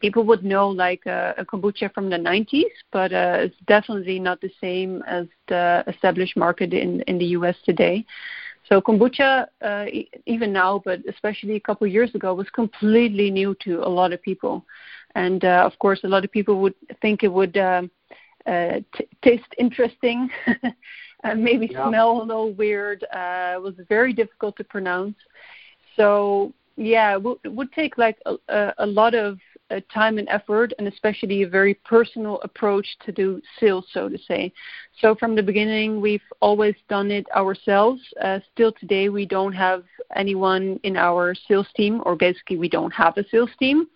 people 0.00 0.24
would 0.24 0.44
know 0.44 0.68
like 0.68 1.06
uh, 1.06 1.34
a 1.36 1.44
kombucha 1.44 1.92
from 1.92 2.10
the 2.10 2.16
90s, 2.16 2.72
but 2.90 3.12
uh, 3.12 3.36
it's 3.40 3.56
definitely 3.66 4.18
not 4.18 4.40
the 4.40 4.50
same 4.60 5.02
as 5.06 5.26
the 5.48 5.84
established 5.86 6.36
market 6.36 6.72
in 6.72 7.00
in 7.02 7.18
the 7.18 7.26
U.S. 7.38 7.56
today. 7.64 8.04
So 8.68 8.80
kombucha, 8.80 9.48
even 10.26 10.52
now, 10.52 10.80
but 10.84 11.00
especially 11.08 11.56
a 11.56 11.60
couple 11.60 11.86
years 11.86 12.14
ago, 12.14 12.32
was 12.32 12.48
completely 12.50 13.30
new 13.30 13.56
to 13.64 13.82
a 13.86 13.88
lot 13.88 14.12
of 14.12 14.22
people, 14.22 14.64
and 15.14 15.44
uh, 15.44 15.62
of 15.64 15.78
course, 15.78 16.00
a 16.04 16.08
lot 16.08 16.24
of 16.24 16.30
people 16.32 16.60
would 16.60 16.74
think 17.00 17.22
it 17.22 17.32
would 17.32 17.56
um, 17.56 17.90
uh, 18.46 18.80
t- 18.96 19.08
taste 19.22 19.54
interesting, 19.58 20.28
uh, 21.24 21.34
maybe 21.34 21.70
Yeah. 21.70 21.86
smell 21.88 22.22
a 22.22 22.24
little 22.24 22.52
weird. 22.52 23.04
Uh, 23.12 23.54
it 23.56 23.62
was 23.62 23.74
very 23.88 24.12
difficult 24.12 24.56
to 24.56 24.64
pronounce. 24.64 25.16
So 25.96 26.52
yeah, 26.76 27.12
it 27.14 27.22
would, 27.22 27.38
it 27.44 27.52
would 27.52 27.72
take 27.72 27.98
like 27.98 28.18
a, 28.26 28.34
a, 28.48 28.74
a 28.78 28.86
lot 28.86 29.14
of 29.14 29.38
uh, 29.70 29.80
time 29.92 30.18
and 30.18 30.28
effort, 30.28 30.72
and 30.78 30.86
especially 30.88 31.42
a 31.42 31.48
very 31.48 31.74
personal 31.74 32.40
approach 32.42 32.86
to 33.04 33.12
do 33.12 33.40
sales, 33.58 33.86
so 33.92 34.08
to 34.08 34.18
say. 34.26 34.52
So 35.00 35.14
from 35.14 35.34
the 35.34 35.42
beginning, 35.42 36.00
we've 36.00 36.22
always 36.40 36.74
done 36.88 37.10
it 37.10 37.26
ourselves. 37.34 38.00
Uh, 38.22 38.40
still 38.52 38.72
today, 38.72 39.08
we 39.08 39.26
don't 39.26 39.52
have 39.52 39.84
anyone 40.16 40.78
in 40.82 40.96
our 40.96 41.34
sales 41.48 41.66
team, 41.76 42.02
or 42.04 42.16
basically, 42.16 42.56
we 42.56 42.68
don't 42.68 42.92
have 42.92 43.16
a 43.16 43.24
sales 43.30 43.50
team. 43.58 43.86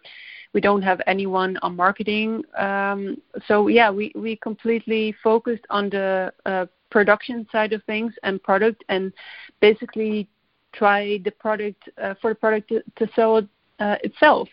We 0.57 0.63
don't 0.63 0.81
have 0.81 1.03
anyone 1.07 1.59
on 1.61 1.77
marketing. 1.77 2.43
Um, 2.57 3.21
so 3.47 3.69
yeah, 3.69 3.91
we, 3.91 4.11
we 4.15 4.37
completely 4.37 5.15
focused 5.23 5.67
on 5.69 5.91
the 5.91 6.33
uh, 6.47 6.65
production 6.89 7.47
side 7.53 7.75
of 7.75 7.85
things 7.85 8.15
and 8.23 8.43
product, 8.43 8.83
and 8.89 9.13
basically 9.61 10.31
try 10.73 11.21
the 11.27 11.31
product 11.31 11.91
uh, 12.03 12.15
for 12.23 12.31
the 12.31 12.37
product 12.37 12.71
to, 12.71 12.83
to 12.97 13.07
sell 13.15 13.37
it 13.37 13.49
uh, 13.81 13.97
itself 14.03 14.49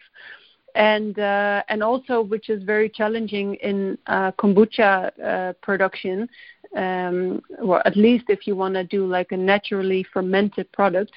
and 0.75 1.19
uh, 1.19 1.63
and 1.69 1.81
also 1.81 2.21
which 2.21 2.49
is 2.49 2.63
very 2.63 2.89
challenging 2.89 3.55
in 3.55 3.97
uh, 4.07 4.33
kombucha 4.33 5.09
uh, 5.23 5.53
production, 5.61 6.27
um, 6.75 7.41
or 7.61 7.85
at 7.87 7.95
least 7.95 8.25
if 8.27 8.45
you 8.45 8.57
want 8.57 8.73
to 8.73 8.83
do 8.83 9.05
like 9.05 9.31
a 9.31 9.37
naturally 9.37 10.05
fermented 10.11 10.69
product. 10.73 11.13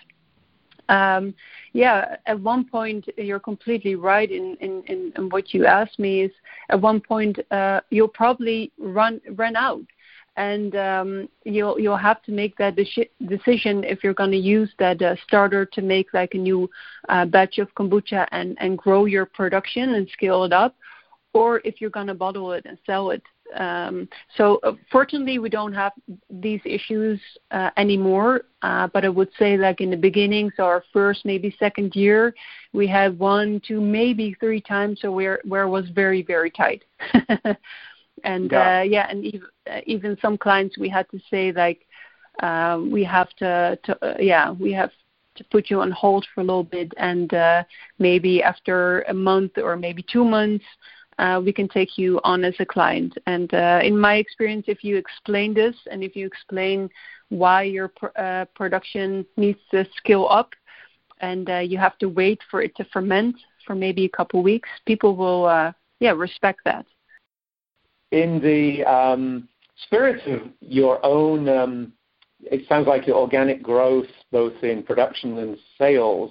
Um, 0.88 1.34
yeah, 1.72 2.16
at 2.26 2.40
one 2.40 2.64
point 2.64 3.06
you're 3.16 3.40
completely 3.40 3.96
right 3.96 4.30
in, 4.30 4.56
in, 4.60 4.82
in, 4.86 5.12
in 5.16 5.28
what 5.30 5.52
you 5.52 5.66
asked 5.66 5.98
me 5.98 6.22
is 6.22 6.32
at 6.68 6.80
one 6.80 7.00
point 7.00 7.38
uh, 7.50 7.80
you'll 7.90 8.08
probably 8.08 8.72
run 8.78 9.20
run 9.34 9.56
out 9.56 9.82
and 10.36 10.76
um, 10.76 11.28
you'll 11.44 11.78
you'll 11.80 11.96
have 11.96 12.22
to 12.22 12.32
make 12.32 12.56
that 12.56 12.76
deci- 12.76 13.10
decision 13.26 13.84
if 13.84 14.04
you're 14.04 14.14
going 14.14 14.30
to 14.30 14.36
use 14.36 14.70
that 14.78 15.00
uh, 15.00 15.16
starter 15.26 15.64
to 15.64 15.82
make 15.82 16.12
like 16.12 16.34
a 16.34 16.38
new 16.38 16.68
uh, 17.08 17.24
batch 17.24 17.58
of 17.58 17.74
kombucha 17.74 18.26
and 18.32 18.56
and 18.60 18.78
grow 18.78 19.06
your 19.06 19.26
production 19.26 19.94
and 19.94 20.08
scale 20.10 20.44
it 20.44 20.52
up, 20.52 20.76
or 21.32 21.60
if 21.64 21.80
you're 21.80 21.90
going 21.90 22.06
to 22.06 22.14
bottle 22.14 22.52
it 22.52 22.64
and 22.66 22.78
sell 22.86 23.10
it. 23.10 23.22
Um, 23.54 24.08
so 24.36 24.58
uh, 24.62 24.72
fortunately, 24.90 25.38
we 25.38 25.48
don't 25.48 25.72
have 25.72 25.92
these 26.30 26.60
issues 26.64 27.20
uh, 27.50 27.70
anymore. 27.76 28.42
Uh, 28.62 28.88
but 28.92 29.04
I 29.04 29.08
would 29.08 29.30
say 29.38 29.56
like 29.56 29.80
in 29.80 29.90
the 29.90 29.96
beginning, 29.96 30.50
so 30.56 30.64
our 30.64 30.82
first 30.92 31.24
maybe 31.24 31.54
second 31.58 31.94
year, 31.94 32.34
we 32.72 32.86
had 32.86 33.18
one, 33.18 33.60
two, 33.66 33.80
maybe 33.80 34.34
three 34.40 34.60
times, 34.60 35.00
so 35.00 35.12
where 35.12 35.40
where 35.44 35.62
it 35.62 35.68
was 35.68 35.88
very 35.90 36.22
very 36.22 36.50
tight. 36.50 36.84
and 38.24 38.50
Yeah. 38.50 38.80
uh, 38.80 38.82
yeah, 38.82 39.06
and 39.08 39.24
even 39.24 39.48
uh, 39.70 39.80
even 39.86 40.16
some 40.20 40.36
clients 40.36 40.78
we 40.78 40.88
had 40.88 41.08
to 41.10 41.20
say 41.30 41.52
like 41.52 41.86
um, 42.42 42.90
we 42.90 43.04
have 43.04 43.30
to, 43.36 43.78
to 43.84 44.04
uh, 44.04 44.16
yeah 44.18 44.50
we 44.50 44.72
have 44.72 44.90
to 45.36 45.44
put 45.44 45.70
you 45.70 45.80
on 45.82 45.90
hold 45.90 46.26
for 46.34 46.40
a 46.40 46.44
little 46.44 46.64
bit, 46.64 46.92
and 46.96 47.32
uh, 47.34 47.62
maybe 47.98 48.42
after 48.42 49.02
a 49.02 49.14
month 49.14 49.58
or 49.58 49.76
maybe 49.76 50.02
two 50.10 50.24
months, 50.24 50.64
uh, 51.18 51.40
we 51.44 51.52
can 51.52 51.68
take 51.68 51.96
you 51.96 52.20
on 52.24 52.44
as 52.44 52.54
a 52.58 52.66
client. 52.66 53.16
And 53.26 53.52
uh, 53.54 53.80
in 53.82 53.98
my 53.98 54.16
experience, 54.16 54.66
if 54.68 54.84
you 54.84 54.96
explain 54.96 55.54
this 55.54 55.74
and 55.90 56.02
if 56.02 56.14
you 56.14 56.26
explain 56.26 56.90
why 57.28 57.62
your 57.62 57.88
pr- 57.88 58.16
uh, 58.16 58.44
production 58.54 59.26
needs 59.36 59.58
to 59.70 59.86
scale 59.96 60.28
up, 60.30 60.50
and 61.20 61.48
uh, 61.48 61.58
you 61.58 61.78
have 61.78 61.96
to 61.98 62.08
wait 62.08 62.40
for 62.50 62.62
it 62.62 62.76
to 62.76 62.84
ferment 62.92 63.36
for 63.66 63.74
maybe 63.74 64.04
a 64.04 64.08
couple 64.08 64.42
weeks, 64.42 64.68
people 64.86 65.16
will 65.16 65.46
uh, 65.46 65.72
yeah 65.98 66.12
respect 66.12 66.60
that. 66.64 66.86
In 68.12 68.40
the 68.40 68.84
um, 68.84 69.48
spirit 69.86 70.26
of 70.26 70.48
your 70.60 71.04
own, 71.04 71.48
um, 71.48 71.92
it 72.42 72.68
sounds 72.68 72.86
like 72.86 73.06
your 73.06 73.16
organic 73.16 73.62
growth, 73.62 74.06
both 74.30 74.52
in 74.62 74.82
production 74.82 75.38
and 75.38 75.56
sales. 75.78 76.30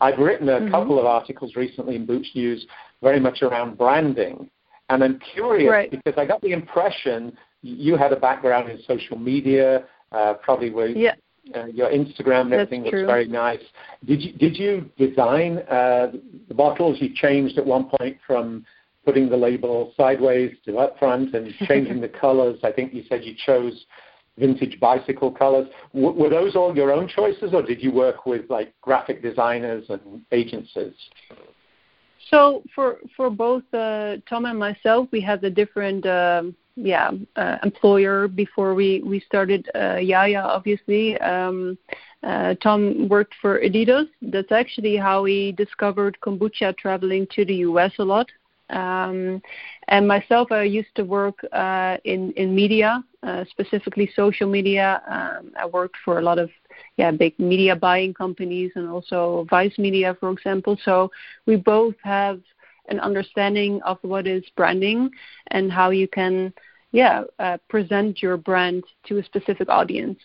I've 0.00 0.18
written 0.18 0.48
a 0.48 0.60
mm-hmm. 0.60 0.70
couple 0.70 0.98
of 0.98 1.06
articles 1.06 1.54
recently 1.56 1.96
in 1.96 2.04
Booch 2.04 2.26
News 2.34 2.66
very 3.04 3.20
much 3.20 3.42
around 3.42 3.78
branding. 3.78 4.50
And 4.88 5.04
I'm 5.04 5.20
curious 5.32 5.70
right. 5.70 5.90
because 5.90 6.14
I 6.16 6.24
got 6.24 6.40
the 6.40 6.52
impression 6.52 7.36
you 7.62 7.96
had 7.96 8.12
a 8.12 8.16
background 8.16 8.68
in 8.70 8.78
social 8.82 9.16
media, 9.16 9.84
uh, 10.10 10.34
probably 10.42 10.70
where 10.70 10.88
yeah. 10.88 11.14
uh, 11.54 11.66
your 11.66 11.90
Instagram 11.90 12.42
and 12.42 12.54
everything 12.54 12.82
That's 12.82 12.92
looks 12.92 13.02
true. 13.02 13.06
very 13.06 13.28
nice. 13.28 13.62
Did 14.04 14.20
you 14.20 14.32
did 14.32 14.56
you 14.56 14.90
design 14.98 15.58
uh, 15.70 16.12
the 16.48 16.54
bottles? 16.54 16.98
You 17.00 17.14
changed 17.14 17.56
at 17.56 17.64
one 17.64 17.88
point 17.88 18.18
from 18.26 18.66
putting 19.04 19.28
the 19.28 19.36
label 19.36 19.92
sideways 19.96 20.54
to 20.64 20.78
up 20.78 20.98
front 20.98 21.34
and 21.34 21.52
changing 21.68 22.00
the 22.00 22.08
colors. 22.08 22.58
I 22.64 22.72
think 22.72 22.92
you 22.92 23.04
said 23.08 23.24
you 23.24 23.34
chose 23.46 23.86
vintage 24.38 24.78
bicycle 24.80 25.30
colors. 25.30 25.68
W- 25.94 26.12
were 26.12 26.30
those 26.30 26.56
all 26.56 26.76
your 26.76 26.92
own 26.92 27.08
choices, 27.08 27.54
or 27.54 27.62
did 27.62 27.82
you 27.82 27.92
work 27.92 28.26
with 28.26 28.50
like 28.50 28.74
graphic 28.82 29.22
designers 29.22 29.84
and 29.88 30.22
agencies? 30.32 30.94
So 32.30 32.62
for 32.74 32.98
for 33.16 33.30
both 33.30 33.62
uh, 33.72 34.16
Tom 34.28 34.46
and 34.46 34.58
myself, 34.58 35.08
we 35.12 35.20
had 35.20 35.42
a 35.44 35.50
different 35.50 36.06
um, 36.06 36.54
yeah 36.76 37.10
uh, 37.36 37.58
employer 37.62 38.28
before 38.28 38.74
we 38.74 39.02
we 39.04 39.20
started 39.20 39.68
uh, 39.74 39.96
Yaya. 39.96 40.40
Obviously, 40.40 41.18
um, 41.20 41.76
uh, 42.22 42.54
Tom 42.62 43.08
worked 43.08 43.34
for 43.40 43.60
Adidas. 43.60 44.08
That's 44.22 44.52
actually 44.52 44.96
how 44.96 45.24
he 45.24 45.52
discovered 45.52 46.16
kombucha 46.22 46.76
traveling 46.76 47.26
to 47.34 47.44
the 47.44 47.56
U.S. 47.68 47.92
a 47.98 48.04
lot. 48.04 48.30
Um, 48.70 49.42
and 49.88 50.08
myself, 50.08 50.50
I 50.50 50.62
used 50.62 50.94
to 50.94 51.04
work 51.04 51.38
uh, 51.52 51.98
in 52.04 52.32
in 52.32 52.54
media, 52.54 53.04
uh, 53.22 53.44
specifically 53.50 54.10
social 54.16 54.48
media. 54.48 55.02
Um, 55.06 55.52
I 55.58 55.66
worked 55.66 55.96
for 56.04 56.18
a 56.18 56.22
lot 56.22 56.38
of 56.38 56.50
yeah 56.96 57.10
big 57.10 57.38
media 57.38 57.74
buying 57.74 58.14
companies 58.14 58.72
and 58.76 58.88
also 58.88 59.46
Vice 59.50 59.76
Media, 59.78 60.16
for 60.18 60.30
example. 60.30 60.78
So 60.84 61.10
we 61.46 61.56
both 61.56 61.94
have 62.02 62.40
an 62.88 63.00
understanding 63.00 63.80
of 63.82 63.98
what 64.02 64.26
is 64.26 64.44
branding 64.56 65.10
and 65.48 65.72
how 65.72 65.90
you 65.90 66.08
can 66.08 66.52
yeah 66.92 67.22
uh, 67.38 67.58
present 67.68 68.22
your 68.22 68.36
brand 68.36 68.84
to 69.06 69.18
a 69.18 69.24
specific 69.24 69.68
audience. 69.68 70.18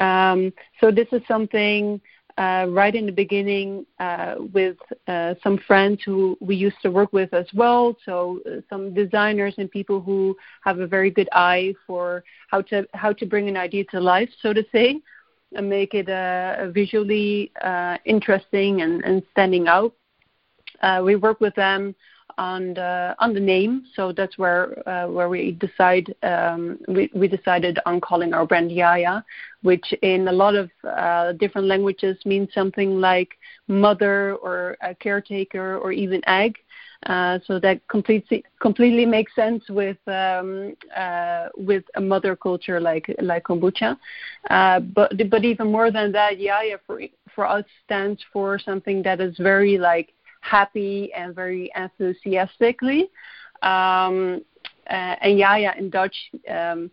Um, 0.00 0.52
so 0.80 0.90
this 0.90 1.08
is 1.12 1.22
something 1.26 2.00
uh, 2.38 2.66
right 2.68 2.94
in 2.94 3.04
the 3.04 3.12
beginning 3.12 3.84
uh, 3.98 4.36
with 4.54 4.76
uh, 5.08 5.34
some 5.42 5.58
friends 5.66 6.00
who 6.04 6.36
we 6.40 6.54
used 6.54 6.76
to 6.82 6.90
work 6.90 7.12
with 7.12 7.34
as 7.34 7.46
well. 7.52 7.96
So 8.04 8.40
uh, 8.46 8.60
some 8.70 8.94
designers 8.94 9.54
and 9.58 9.68
people 9.68 10.00
who 10.00 10.36
have 10.62 10.78
a 10.78 10.86
very 10.86 11.10
good 11.10 11.28
eye 11.32 11.74
for 11.86 12.22
how 12.48 12.62
to 12.62 12.86
how 12.94 13.12
to 13.14 13.26
bring 13.26 13.48
an 13.48 13.56
idea 13.56 13.84
to 13.90 14.00
life, 14.00 14.30
so 14.40 14.52
to 14.52 14.64
say 14.70 15.00
and 15.54 15.68
make 15.68 15.94
it 15.94 16.08
uh, 16.08 16.70
visually 16.70 17.50
uh, 17.62 17.96
interesting 18.04 18.82
and, 18.82 19.02
and 19.04 19.22
standing 19.32 19.68
out. 19.68 19.92
Uh, 20.82 21.00
we 21.04 21.16
work 21.16 21.40
with 21.40 21.54
them 21.54 21.94
on 22.36 22.74
the 22.74 23.16
on 23.18 23.34
the 23.34 23.40
name, 23.40 23.84
so 23.94 24.12
that's 24.12 24.38
where 24.38 24.88
uh, 24.88 25.08
where 25.08 25.28
we 25.28 25.52
decide 25.52 26.14
um, 26.22 26.78
we, 26.86 27.10
we 27.14 27.26
decided 27.26 27.78
on 27.84 28.00
calling 28.00 28.32
our 28.32 28.46
brand 28.46 28.70
Yaya, 28.70 29.24
which 29.62 29.92
in 30.02 30.28
a 30.28 30.32
lot 30.32 30.54
of 30.54 30.70
uh, 30.84 31.32
different 31.32 31.66
languages 31.66 32.16
means 32.24 32.48
something 32.54 33.00
like 33.00 33.30
mother 33.66 34.36
or 34.36 34.76
caretaker 35.00 35.78
or 35.78 35.90
even 35.90 36.20
egg. 36.28 36.56
Uh, 37.06 37.38
so 37.46 37.60
that 37.60 37.86
completely 37.86 38.44
completely 38.60 39.06
makes 39.06 39.32
sense 39.34 39.62
with 39.68 39.96
um, 40.08 40.74
uh, 40.96 41.46
with 41.56 41.84
a 41.94 42.00
mother 42.00 42.34
culture 42.34 42.80
like 42.80 43.14
like 43.22 43.44
kombucha. 43.44 43.96
Uh, 44.50 44.80
but 44.80 45.12
but 45.30 45.44
even 45.44 45.70
more 45.70 45.92
than 45.92 46.10
that, 46.10 46.40
Yaya 46.40 46.76
for 46.86 47.00
for 47.34 47.46
us 47.46 47.64
stands 47.84 48.20
for 48.32 48.58
something 48.58 49.00
that 49.02 49.20
is 49.20 49.36
very 49.38 49.78
like 49.78 50.12
happy 50.40 51.12
and 51.12 51.36
very 51.36 51.70
enthusiastically. 51.76 53.08
Um, 53.62 54.44
uh, 54.90 55.14
and 55.22 55.38
Yaya 55.38 55.74
in 55.78 55.90
Dutch. 55.90 56.16
Um, 56.50 56.90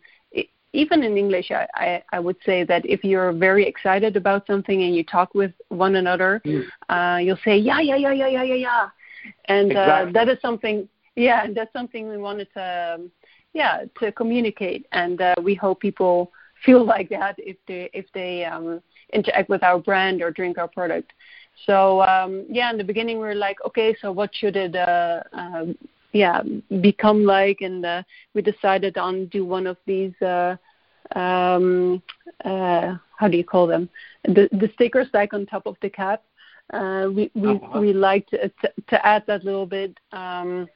even 0.73 1.03
in 1.03 1.17
English, 1.17 1.51
I, 1.51 1.65
I, 1.73 2.03
I, 2.11 2.19
would 2.19 2.35
say 2.45 2.65
that 2.65 2.85
if 2.85 3.01
you're 3.05 3.31
very 3.31 3.65
excited 3.65 4.17
about 4.17 4.45
something 4.45 4.83
and 4.83 4.93
you 4.93 5.05
talk 5.05 5.33
with 5.33 5.53
one 5.69 5.95
another, 5.95 6.41
mm. 6.45 6.65
uh, 6.89 7.17
you'll 7.17 7.39
say 7.45 7.55
yeah, 7.55 7.79
yeah, 7.79 7.95
yeah, 7.95 8.11
yeah, 8.11 8.27
yeah, 8.27 8.43
yeah, 8.43 8.55
yeah 8.55 8.87
and 9.45 9.75
uh, 9.75 9.79
exactly. 9.79 10.13
that 10.13 10.29
is 10.29 10.37
something 10.41 10.87
yeah 11.15 11.47
that's 11.53 11.71
something 11.73 12.09
we 12.09 12.17
wanted 12.17 12.47
to 12.53 12.95
um, 12.95 13.11
yeah 13.55 13.85
to 13.99 14.11
communicate. 14.11 14.85
And 14.91 15.19
uh, 15.21 15.35
we 15.41 15.55
hope 15.55 15.79
people 15.79 16.31
feel 16.63 16.85
like 16.95 17.09
that 17.09 17.35
if 17.37 17.57
they 17.67 17.89
if 17.93 18.05
they 18.13 18.45
um, 18.45 18.81
interact 19.13 19.49
with 19.49 19.63
our 19.63 19.79
brand 19.79 20.21
or 20.21 20.29
drink 20.29 20.59
our 20.59 20.67
product. 20.67 21.13
So 21.65 22.01
um, 22.03 22.45
yeah 22.49 22.69
in 22.69 22.77
the 22.77 22.83
beginning 22.83 23.17
we 23.17 23.23
were 23.23 23.35
like 23.35 23.57
okay 23.65 23.95
so 23.99 24.11
what 24.11 24.29
should 24.35 24.55
it 24.55 24.75
uh, 24.75 25.23
uh, 25.33 25.65
yeah 26.11 26.41
become 26.81 27.23
like? 27.23 27.61
And 27.61 27.83
uh, 27.85 28.03
we 28.35 28.41
decided 28.41 28.97
on 28.97 29.27
do 29.27 29.45
one 29.45 29.65
of 29.65 29.77
these 29.85 30.13
uh, 30.21 30.57
um, 31.15 32.01
uh, 32.43 32.95
how 33.17 33.27
do 33.29 33.37
you 33.37 33.45
call 33.45 33.67
them? 33.67 33.89
The 34.25 34.49
the 34.51 34.69
stickers 34.73 35.07
like 35.13 35.33
on 35.33 35.45
top 35.45 35.65
of 35.65 35.77
the 35.81 35.89
cap 35.89 36.23
we 36.73 37.31
we 37.33 37.49
uh-huh. 37.49 37.79
we 37.79 37.93
like 37.93 38.27
to, 38.27 38.49
to, 38.49 38.73
to 38.87 39.05
add 39.05 39.23
that 39.27 39.43
little 39.43 39.65
bit 39.65 39.97
um, 40.11 40.67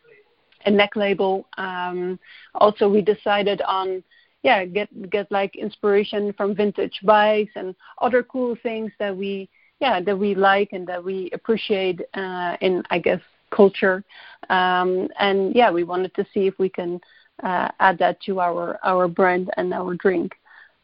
a 0.66 0.72
neck 0.72 0.96
label. 0.96 1.48
Um, 1.58 2.20
also, 2.56 2.90
we 2.90 3.02
decided 3.02 3.62
on 3.62 4.04
yeah 4.44 4.66
get 4.66 5.10
get 5.10 5.32
like 5.32 5.56
inspiration 5.56 6.34
from 6.34 6.56
vintage 6.56 7.00
bikes 7.04 7.52
and 7.56 7.76
other 8.00 8.24
cool 8.24 8.56
things 8.64 8.92
that 9.00 9.16
we 9.16 9.50
yeah 9.80 10.00
that 10.00 10.18
we 10.18 10.34
like 10.36 10.70
and 10.72 10.88
that 10.88 11.04
we 11.04 11.30
appreciate 11.34 12.02
uh, 12.14 12.56
in 12.62 12.84
I 12.90 13.00
guess 13.00 13.22
culture. 13.52 14.04
Um, 14.50 15.10
and 15.20 15.56
yeah, 15.56 15.72
we 15.72 15.84
wanted 15.84 16.14
to 16.16 16.26
see 16.34 16.48
if 16.48 16.58
we 16.60 16.70
can 16.70 17.00
uh, 17.44 17.70
add 17.80 17.98
that 18.00 18.22
to 18.22 18.40
our 18.40 18.80
our 18.84 19.08
brand 19.08 19.50
and 19.58 19.74
our 19.74 19.96
drink. 19.96 20.34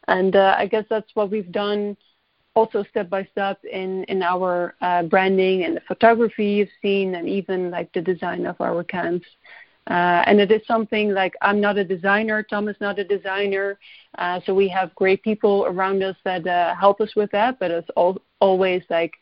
And 0.08 0.36
uh, 0.36 0.54
I 0.56 0.66
guess 0.66 0.84
that's 0.88 1.10
what 1.14 1.30
we've 1.30 1.50
done 1.50 1.96
also 2.56 2.82
step 2.90 3.08
by 3.08 3.22
step 3.30 3.58
in 3.64 4.02
in 4.04 4.22
our 4.22 4.74
uh, 4.80 5.02
branding 5.04 5.64
and 5.64 5.76
the 5.76 5.82
photography 5.86 6.46
you've 6.56 6.76
seen, 6.82 7.14
and 7.14 7.28
even 7.28 7.70
like 7.70 7.92
the 7.92 8.00
design 8.00 8.46
of 8.46 8.60
our 8.60 8.82
cans. 8.82 9.22
Uh, 9.88 10.24
and 10.26 10.40
it 10.40 10.50
is 10.50 10.66
something 10.66 11.14
like 11.14 11.34
I'm 11.42 11.60
not 11.60 11.78
a 11.78 11.84
designer, 11.84 12.42
Tom 12.42 12.66
is 12.68 12.76
not 12.80 12.98
a 12.98 13.04
designer, 13.04 13.78
uh, 14.18 14.40
so 14.44 14.52
we 14.52 14.68
have 14.68 14.92
great 14.96 15.22
people 15.22 15.64
around 15.68 16.02
us 16.02 16.16
that 16.24 16.44
uh, 16.44 16.74
help 16.74 17.00
us 17.00 17.14
with 17.14 17.30
that. 17.30 17.60
But 17.60 17.70
it's 17.70 17.88
all, 17.94 18.20
always 18.40 18.82
like, 18.90 19.12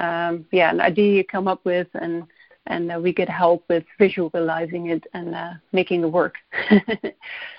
um, 0.00 0.46
yeah, 0.52 0.70
an 0.70 0.80
idea 0.80 1.16
you 1.16 1.24
come 1.24 1.46
up 1.48 1.62
with, 1.66 1.88
and 1.94 2.24
and 2.68 2.90
uh, 2.90 2.98
we 2.98 3.12
get 3.12 3.28
help 3.28 3.64
with 3.68 3.84
visualizing 3.98 4.88
it 4.88 5.04
and 5.12 5.34
uh, 5.34 5.52
making 5.72 6.02
it 6.02 6.12
work. 6.12 6.36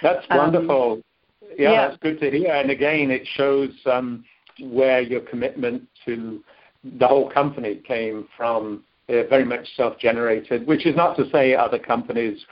that's 0.02 0.26
um, 0.32 0.38
wonderful. 0.38 0.94
Um, 0.94 1.04
yeah, 1.58 1.72
yeah, 1.72 1.88
that's 1.88 2.02
good 2.02 2.20
to 2.22 2.32
hear. 2.32 2.54
And 2.56 2.72
again, 2.72 3.12
it 3.12 3.28
shows. 3.36 3.70
Um, 3.86 4.26
where 4.62 5.02
your 5.02 5.22
commitment 5.22 5.84
to 6.06 6.44
the 7.00 7.08
whole 7.08 7.30
company 7.30 7.82
came 7.88 8.28
from 8.36 8.84
very 9.08 9.46
much 9.46 9.66
self-generated, 9.76 10.68
which 10.68 10.86
is 10.86 10.96
not 10.96 11.16
to 11.18 11.30
say 11.32 11.56
other 11.56 11.80
companies 11.80 12.46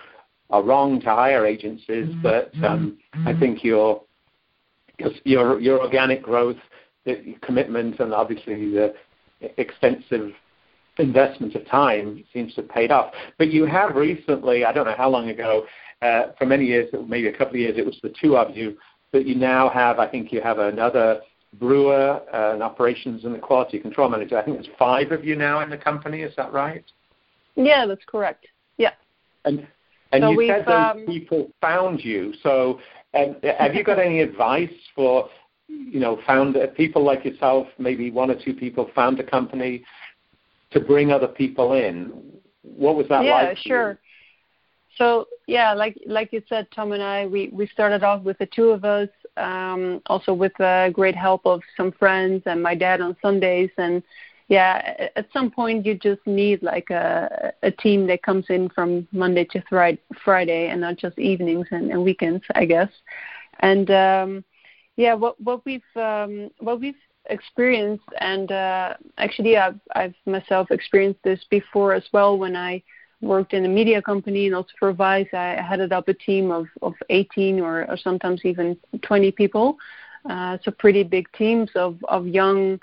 are 0.49 0.63
wrong 0.63 0.99
to 1.01 1.07
hire 1.07 1.45
agencies, 1.45 2.07
mm-hmm. 2.07 2.21
but 2.21 2.51
um, 2.63 2.97
mm-hmm. 3.15 3.27
I 3.27 3.39
think 3.39 3.63
your 3.63 4.01
your 5.23 5.59
your 5.59 5.81
organic 5.81 6.21
growth, 6.21 6.57
the 7.05 7.35
commitment, 7.41 7.99
and 7.99 8.13
obviously 8.13 8.71
the 8.71 8.93
extensive 9.57 10.31
investment 10.97 11.55
of 11.55 11.67
time 11.67 12.23
seems 12.31 12.53
to 12.55 12.61
have 12.61 12.69
paid 12.69 12.91
off. 12.91 13.13
But 13.37 13.49
you 13.49 13.65
have 13.65 13.95
recently, 13.95 14.63
I 14.63 14.71
don't 14.71 14.85
know 14.85 14.95
how 14.97 15.09
long 15.09 15.29
ago, 15.29 15.65
uh, 16.01 16.27
for 16.37 16.45
many 16.45 16.65
years, 16.65 16.89
maybe 17.07 17.27
a 17.27 17.37
couple 17.37 17.55
of 17.55 17.59
years, 17.59 17.77
it 17.77 17.85
was 17.85 17.97
the 18.01 18.13
two 18.21 18.37
of 18.37 18.55
you, 18.55 18.77
but 19.11 19.25
you 19.25 19.35
now 19.35 19.69
have, 19.69 19.99
I 19.99 20.07
think 20.07 20.31
you 20.31 20.41
have 20.41 20.59
another 20.59 21.19
brewer, 21.59 22.21
uh, 22.33 22.53
and 22.53 22.63
operations 22.63 23.25
and 23.25 23.33
the 23.33 23.39
quality 23.39 23.79
control 23.79 24.09
manager. 24.09 24.37
I 24.37 24.43
think 24.43 24.57
there's 24.57 24.75
five 24.77 25.11
of 25.11 25.23
you 25.23 25.35
now 25.35 25.61
in 25.61 25.69
the 25.69 25.77
company. 25.77 26.21
Is 26.21 26.35
that 26.35 26.51
right? 26.51 26.83
Yeah, 27.55 27.85
that's 27.85 28.05
correct. 28.05 28.47
Yeah. 28.77 28.91
And 29.45 29.67
and 30.11 30.23
so 30.23 30.29
you 30.31 30.47
said 30.47 30.65
those 30.65 30.73
um, 30.73 31.05
people 31.05 31.51
found 31.61 32.03
you. 32.03 32.33
So, 32.43 32.79
have 33.13 33.73
you 33.73 33.83
got 33.83 33.99
any 33.99 34.21
advice 34.21 34.71
for 34.93 35.29
you 35.67 35.99
know, 35.99 36.19
found 36.25 36.57
uh, 36.57 36.67
people 36.67 37.03
like 37.03 37.25
yourself, 37.25 37.67
maybe 37.77 38.11
one 38.11 38.29
or 38.29 38.35
two 38.35 38.53
people, 38.53 38.89
found 38.93 39.19
a 39.19 39.23
company 39.23 39.83
to 40.71 40.79
bring 40.79 41.11
other 41.11 41.27
people 41.27 41.73
in. 41.73 42.11
What 42.61 42.95
was 42.95 43.07
that 43.09 43.23
yeah, 43.23 43.33
like? 43.33 43.57
Yeah, 43.57 43.61
sure. 43.63 43.99
So 44.97 45.25
yeah, 45.47 45.73
like 45.73 45.97
like 46.05 46.31
you 46.31 46.41
said, 46.47 46.67
Tom 46.73 46.91
and 46.91 47.03
I, 47.03 47.25
we 47.25 47.49
we 47.51 47.67
started 47.67 48.03
off 48.03 48.23
with 48.23 48.37
the 48.37 48.45
two 48.45 48.69
of 48.69 48.85
us, 48.85 49.09
um, 49.37 50.01
also 50.07 50.33
with 50.33 50.59
uh, 50.59 50.89
great 50.89 51.15
help 51.15 51.45
of 51.45 51.61
some 51.75 51.91
friends 51.91 52.43
and 52.45 52.61
my 52.61 52.75
dad 52.75 53.01
on 53.01 53.15
Sundays, 53.21 53.69
and 53.77 54.03
yeah, 54.47 55.09
at 55.15 55.27
some 55.33 55.49
point 55.49 55.85
you 55.85 55.95
just 55.95 56.25
need 56.25 56.61
like 56.61 56.89
a 56.91 57.53
a 57.63 57.71
team 57.71 58.07
that 58.07 58.23
comes 58.23 58.45
in 58.49 58.69
from 58.69 59.07
Monday 59.11 59.45
to 59.45 59.63
Friday 60.23 60.67
and 60.69 60.81
not 60.81 60.97
just 60.97 61.17
evenings 61.17 61.67
and, 61.71 61.91
and 61.91 62.03
weekends, 62.03 62.43
I 62.53 62.65
guess. 62.65 62.89
And 63.59 63.89
um, 63.89 64.43
yeah, 64.95 65.13
what 65.13 65.39
what 65.41 65.65
we've 65.65 65.81
um, 65.95 66.51
what 66.59 66.79
we've 66.79 66.95
experienced, 67.29 68.09
and 68.19 68.51
uh, 68.51 68.93
actually 69.17 69.57
I've 69.57 69.79
I've 69.95 70.15
myself 70.25 70.71
experienced 70.71 71.23
this 71.23 71.43
before 71.49 71.93
as 71.93 72.05
well 72.13 72.37
when 72.37 72.55
I 72.55 72.83
worked 73.25 73.53
in 73.53 73.65
a 73.65 73.67
media 73.67 74.01
company 74.01 74.45
and 74.45 74.55
also 74.55 74.71
for 74.79 74.93
Vice. 74.93 75.27
I 75.33 75.61
headed 75.61 75.91
up 75.91 76.07
a 76.07 76.13
team 76.13 76.51
of 76.51 76.67
of 76.81 76.93
18 77.09 77.59
or, 77.59 77.89
or 77.89 77.97
sometimes 77.97 78.41
even 78.43 78.77
20 79.01 79.31
people. 79.31 79.77
Uh, 80.29 80.57
so 80.63 80.71
pretty 80.71 81.03
big 81.03 81.31
teams 81.33 81.69
of 81.75 81.97
of 82.07 82.27
young 82.27 82.79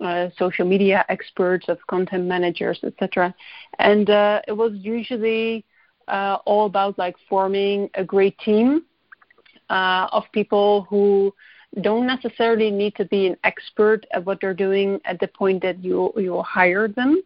uh, 0.00 0.28
social 0.38 0.66
media 0.66 1.04
experts, 1.08 1.68
of 1.68 1.78
content 1.86 2.24
managers, 2.24 2.80
etc. 2.82 3.34
And 3.78 4.10
uh, 4.10 4.40
it 4.48 4.52
was 4.52 4.72
usually 4.74 5.64
uh, 6.08 6.38
all 6.44 6.66
about 6.66 6.98
like 6.98 7.16
forming 7.28 7.88
a 7.94 8.04
great 8.04 8.36
team 8.38 8.84
uh, 9.70 10.08
of 10.12 10.24
people 10.32 10.86
who 10.90 11.32
don't 11.80 12.06
necessarily 12.06 12.70
need 12.70 12.94
to 12.96 13.04
be 13.06 13.26
an 13.26 13.36
expert 13.44 14.04
at 14.12 14.24
what 14.24 14.40
they're 14.40 14.54
doing 14.54 15.00
at 15.04 15.18
the 15.20 15.28
point 15.28 15.62
that 15.62 15.82
you 15.82 16.12
you 16.16 16.42
hire 16.42 16.88
them, 16.88 17.22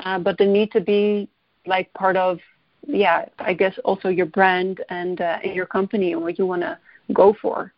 uh, 0.00 0.18
but 0.18 0.36
they 0.38 0.46
need 0.46 0.72
to 0.72 0.80
be 0.80 1.28
like 1.66 1.92
part 1.94 2.16
of 2.16 2.38
yeah 2.86 3.26
I 3.38 3.54
guess 3.54 3.74
also 3.84 4.08
your 4.08 4.26
brand 4.26 4.82
and 4.90 5.20
uh, 5.20 5.38
your 5.42 5.66
company 5.66 6.12
and 6.12 6.22
what 6.22 6.38
you 6.38 6.46
want 6.46 6.62
to 6.62 6.78
go 7.12 7.34
for. 7.40 7.72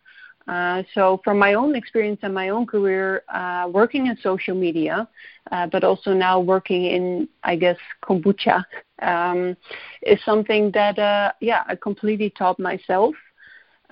Uh, 0.47 0.81
so 0.93 1.19
from 1.23 1.37
my 1.37 1.53
own 1.55 1.75
experience 1.75 2.19
and 2.23 2.33
my 2.33 2.49
own 2.49 2.65
career 2.65 3.23
uh, 3.33 3.67
working 3.71 4.07
in 4.07 4.17
social 4.23 4.55
media, 4.55 5.07
uh, 5.51 5.67
but 5.67 5.83
also 5.83 6.13
now 6.13 6.39
working 6.39 6.85
in, 6.85 7.27
I 7.43 7.55
guess, 7.57 7.77
kombucha, 8.03 8.63
um, 9.01 9.55
is 10.03 10.19
something 10.23 10.71
that, 10.71 10.97
uh, 10.97 11.31
yeah, 11.41 11.63
I 11.67 11.75
completely 11.75 12.29
taught 12.29 12.59
myself. 12.59 13.13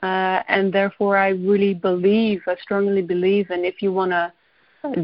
Uh, 0.02 0.44
and 0.48 0.72
therefore, 0.72 1.18
I 1.18 1.30
really 1.30 1.74
believe, 1.74 2.42
I 2.48 2.56
strongly 2.62 3.02
believe, 3.02 3.50
and 3.50 3.66
if 3.66 3.82
you 3.82 3.92
want 3.92 4.12
to 4.12 4.32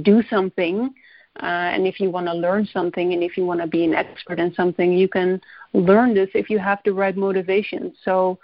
do 0.01 0.23
something, 0.29 0.93
and 1.39 1.87
if 1.87 1.99
you 1.99 2.09
want 2.09 2.27
to 2.27 2.33
learn 2.33 2.65
something, 2.65 3.13
and 3.13 3.23
if 3.23 3.37
you 3.37 3.45
want 3.45 3.61
to 3.61 3.67
be 3.67 3.83
an 3.85 3.93
expert 3.93 4.39
in 4.39 4.53
something, 4.53 4.91
you 4.93 5.07
can 5.07 5.41
learn 5.73 6.13
this 6.13 6.29
if 6.33 6.49
you 6.49 6.59
have 6.59 6.79
the 6.83 6.93
right 6.93 7.15
motivation. 7.15 7.93
So, 8.03 8.37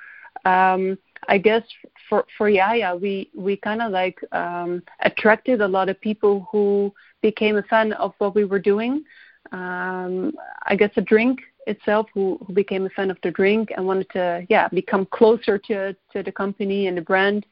um, 0.45 0.97
I 1.27 1.37
guess 1.37 1.63
for 2.07 2.25
for 2.37 2.47
Yaya, 2.49 2.95
we 2.95 3.29
we 3.35 3.57
kind 3.57 3.81
of 3.81 3.91
like 3.91 4.19
um, 4.31 4.81
attracted 5.01 5.61
a 5.61 5.67
lot 5.67 5.89
of 5.89 5.99
people 5.99 6.47
who 6.51 6.93
became 7.21 7.57
a 7.57 7.63
fan 7.63 7.93
of 7.93 8.13
what 8.19 8.35
we 8.35 8.45
were 8.45 8.59
doing. 8.59 9.03
Um, 9.51 10.33
I 10.65 10.75
guess 10.75 10.91
the 10.95 11.01
drink 11.01 11.39
itself, 11.67 12.07
who, 12.13 12.39
who 12.45 12.53
became 12.53 12.85
a 12.85 12.89
fan 12.89 13.11
of 13.11 13.17
the 13.23 13.31
drink 13.31 13.71
and 13.75 13.85
wanted 13.85 14.09
to 14.11 14.45
yeah 14.49 14.67
become 14.69 15.05
closer 15.07 15.57
to 15.57 15.93
to 16.13 16.23
the 16.23 16.31
company 16.31 16.87
and 16.87 16.97
the 16.97 17.01
brand. 17.01 17.45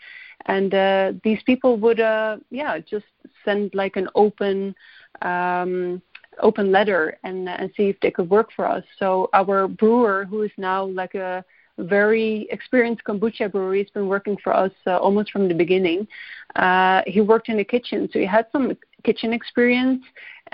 And 0.48 0.74
uh, 0.74 1.14
these 1.24 1.42
people 1.44 1.78
would 1.78 2.00
uh, 2.00 2.38
yeah 2.50 2.80
just 2.80 3.06
send 3.44 3.74
like 3.74 3.96
an 3.96 4.08
open 4.16 4.76
um, 5.22 6.02
open 6.42 6.72
letter 6.72 7.18
and 7.24 7.50
and 7.50 7.72
see 7.76 7.90
if 7.90 8.00
they 8.02 8.12
could 8.12 8.30
work 8.30 8.50
for 8.56 8.68
us. 8.68 8.84
So 9.00 9.30
our 9.34 9.68
brewer, 9.68 10.26
who 10.26 10.44
is 10.44 10.52
now 10.58 10.86
like 10.86 11.16
a 11.16 11.44
very 11.78 12.48
experienced 12.52 13.04
kombucha 13.04 13.52
brewery. 13.52 13.84
He's 13.84 13.92
been 13.92 14.08
working 14.08 14.38
for 14.44 14.54
us 14.54 14.72
uh, 14.88 14.98
almost 14.98 15.32
from 15.32 15.48
the 15.48 15.54
beginning. 15.54 16.08
Uh, 16.56 17.02
he 17.06 17.22
worked 17.22 17.50
in 17.50 17.58
the 17.58 17.64
kitchen, 17.64 18.10
so 18.12 18.20
he 18.20 18.26
had 18.26 18.46
some 18.52 18.74
kitchen 19.04 19.34
experience, 19.34 20.04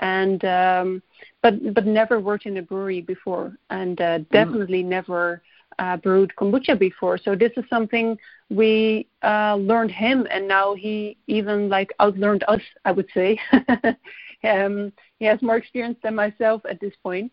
and 0.00 0.44
um, 0.44 1.02
but 1.42 1.74
but 1.74 1.86
never 1.86 2.18
worked 2.18 2.46
in 2.46 2.56
a 2.56 2.62
brewery 2.62 3.00
before, 3.00 3.56
and 3.70 4.00
uh, 4.00 4.18
mm. 4.18 4.30
definitely 4.30 4.82
mm. 4.82 4.86
never 4.86 5.42
uh, 5.78 5.96
brewed 5.96 6.32
kombucha 6.36 6.78
before. 6.78 7.18
So 7.18 7.34
this 7.34 7.52
is 7.56 7.64
something 7.68 8.18
we 8.50 9.06
uh, 9.22 9.56
learned 9.56 9.90
him, 9.90 10.26
and 10.30 10.46
now 10.46 10.74
he 10.74 11.16
even 11.26 11.68
like 11.68 11.90
outlearned 12.00 12.42
us. 12.48 12.60
I 12.84 12.92
would 12.92 13.08
say. 13.14 13.38
um, 14.44 14.92
he 15.18 15.24
has 15.26 15.40
more 15.42 15.56
experience 15.56 15.98
than 16.02 16.14
myself 16.14 16.62
at 16.68 16.80
this 16.80 16.94
point. 17.02 17.32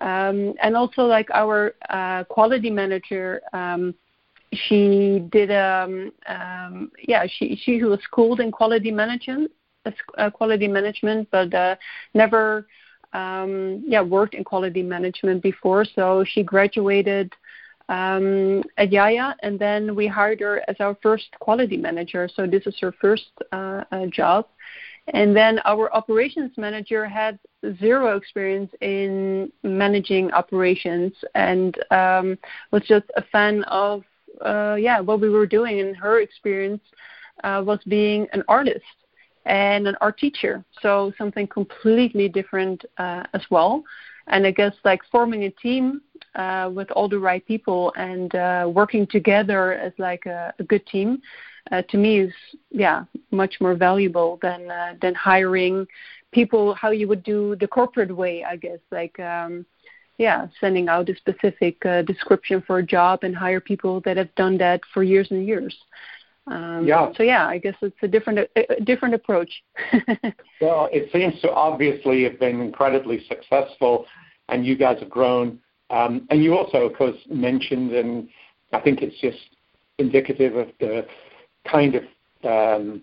Um, 0.00 0.54
and 0.62 0.76
also, 0.76 1.02
like 1.02 1.30
our 1.32 1.74
uh, 1.90 2.24
quality 2.24 2.70
manager, 2.70 3.42
um, 3.52 3.94
she 4.52 5.24
did, 5.30 5.50
um, 5.50 6.12
um, 6.26 6.90
yeah, 7.06 7.26
she 7.26 7.56
she 7.56 7.82
was 7.82 8.00
schooled 8.02 8.40
in 8.40 8.50
quality 8.50 8.90
management, 8.90 9.50
uh, 10.18 10.30
quality 10.30 10.68
management, 10.68 11.28
but 11.30 11.52
uh, 11.54 11.76
never, 12.14 12.66
um, 13.12 13.82
yeah, 13.86 14.00
worked 14.00 14.34
in 14.34 14.44
quality 14.44 14.82
management 14.82 15.42
before. 15.42 15.84
So 15.84 16.24
she 16.26 16.42
graduated 16.42 17.32
um, 17.92 18.62
at 18.78 18.90
Yaya, 18.90 19.36
and 19.42 19.58
then 19.58 19.94
we 19.94 20.06
hired 20.06 20.40
her 20.40 20.62
as 20.66 20.76
our 20.80 20.96
first 21.02 21.28
quality 21.40 21.76
manager. 21.76 22.28
So 22.34 22.46
this 22.46 22.66
is 22.66 22.74
her 22.80 22.92
first 23.00 23.30
uh, 23.52 23.84
uh, 23.92 24.06
job. 24.06 24.46
And 25.12 25.36
then 25.36 25.60
our 25.64 25.92
operations 25.94 26.52
manager 26.56 27.04
had 27.06 27.38
zero 27.78 28.16
experience 28.16 28.70
in 28.80 29.52
managing 29.62 30.32
operations 30.32 31.12
and 31.34 31.76
um, 31.90 32.38
was 32.70 32.82
just 32.86 33.06
a 33.16 33.22
fan 33.32 33.64
of 33.64 34.04
uh, 34.40 34.76
yeah 34.78 35.00
what 35.00 35.20
we 35.20 35.28
were 35.28 35.46
doing. 35.46 35.80
And 35.80 35.96
her 35.96 36.20
experience 36.20 36.82
uh, 37.44 37.62
was 37.66 37.80
being 37.86 38.26
an 38.32 38.42
artist 38.48 38.96
and 39.44 39.86
an 39.88 39.96
art 40.00 40.18
teacher, 40.18 40.64
so 40.80 41.12
something 41.18 41.48
completely 41.48 42.28
different 42.28 42.84
uh, 42.98 43.24
as 43.34 43.42
well. 43.50 43.82
And 44.28 44.46
I 44.46 44.52
guess 44.52 44.74
like 44.84 45.00
forming 45.10 45.44
a 45.44 45.50
team 45.50 46.00
uh, 46.34 46.70
with 46.72 46.90
all 46.92 47.08
the 47.08 47.18
right 47.18 47.44
people 47.46 47.92
and 47.96 48.34
uh, 48.34 48.70
working 48.72 49.06
together 49.06 49.74
as 49.74 49.92
like 49.98 50.26
a, 50.26 50.52
a 50.58 50.64
good 50.64 50.86
team 50.86 51.20
uh, 51.70 51.82
to 51.88 51.96
me 51.96 52.20
is 52.20 52.32
yeah 52.70 53.04
much 53.30 53.56
more 53.60 53.74
valuable 53.74 54.38
than 54.42 54.70
uh, 54.70 54.94
than 55.00 55.14
hiring 55.14 55.86
people 56.32 56.74
how 56.74 56.90
you 56.90 57.06
would 57.06 57.22
do 57.22 57.54
the 57.56 57.68
corporate 57.68 58.14
way 58.14 58.44
I 58.44 58.56
guess 58.56 58.80
like 58.90 59.18
um, 59.20 59.64
yeah 60.18 60.46
sending 60.60 60.88
out 60.88 61.08
a 61.08 61.16
specific 61.16 61.84
uh, 61.86 62.02
description 62.02 62.62
for 62.66 62.78
a 62.78 62.82
job 62.82 63.20
and 63.22 63.36
hire 63.36 63.60
people 63.60 64.00
that 64.04 64.16
have 64.16 64.34
done 64.34 64.58
that 64.58 64.80
for 64.92 65.02
years 65.02 65.30
and 65.30 65.46
years. 65.46 65.76
Um, 66.46 66.86
yeah. 66.86 67.12
So 67.16 67.22
yeah, 67.22 67.46
I 67.46 67.58
guess 67.58 67.74
it's 67.82 67.96
a 68.02 68.08
different 68.08 68.40
a, 68.40 68.72
a 68.76 68.80
different 68.80 69.14
approach. 69.14 69.50
well, 70.60 70.88
it 70.92 71.10
seems 71.12 71.40
to 71.42 71.52
obviously 71.52 72.24
have 72.24 72.40
been 72.40 72.60
incredibly 72.60 73.24
successful, 73.28 74.06
and 74.48 74.66
you 74.66 74.76
guys 74.76 74.98
have 75.00 75.10
grown. 75.10 75.60
Um, 75.92 76.26
and 76.30 76.42
you 76.42 76.56
also, 76.56 76.78
of 76.78 76.96
course, 76.96 77.16
mentioned, 77.30 77.92
and 77.92 78.28
I 78.72 78.80
think 78.80 79.02
it's 79.02 79.20
just 79.20 79.38
indicative 79.98 80.56
of 80.56 80.68
the 80.80 81.06
kind 81.70 81.94
of 81.94 82.02
um, 82.44 83.02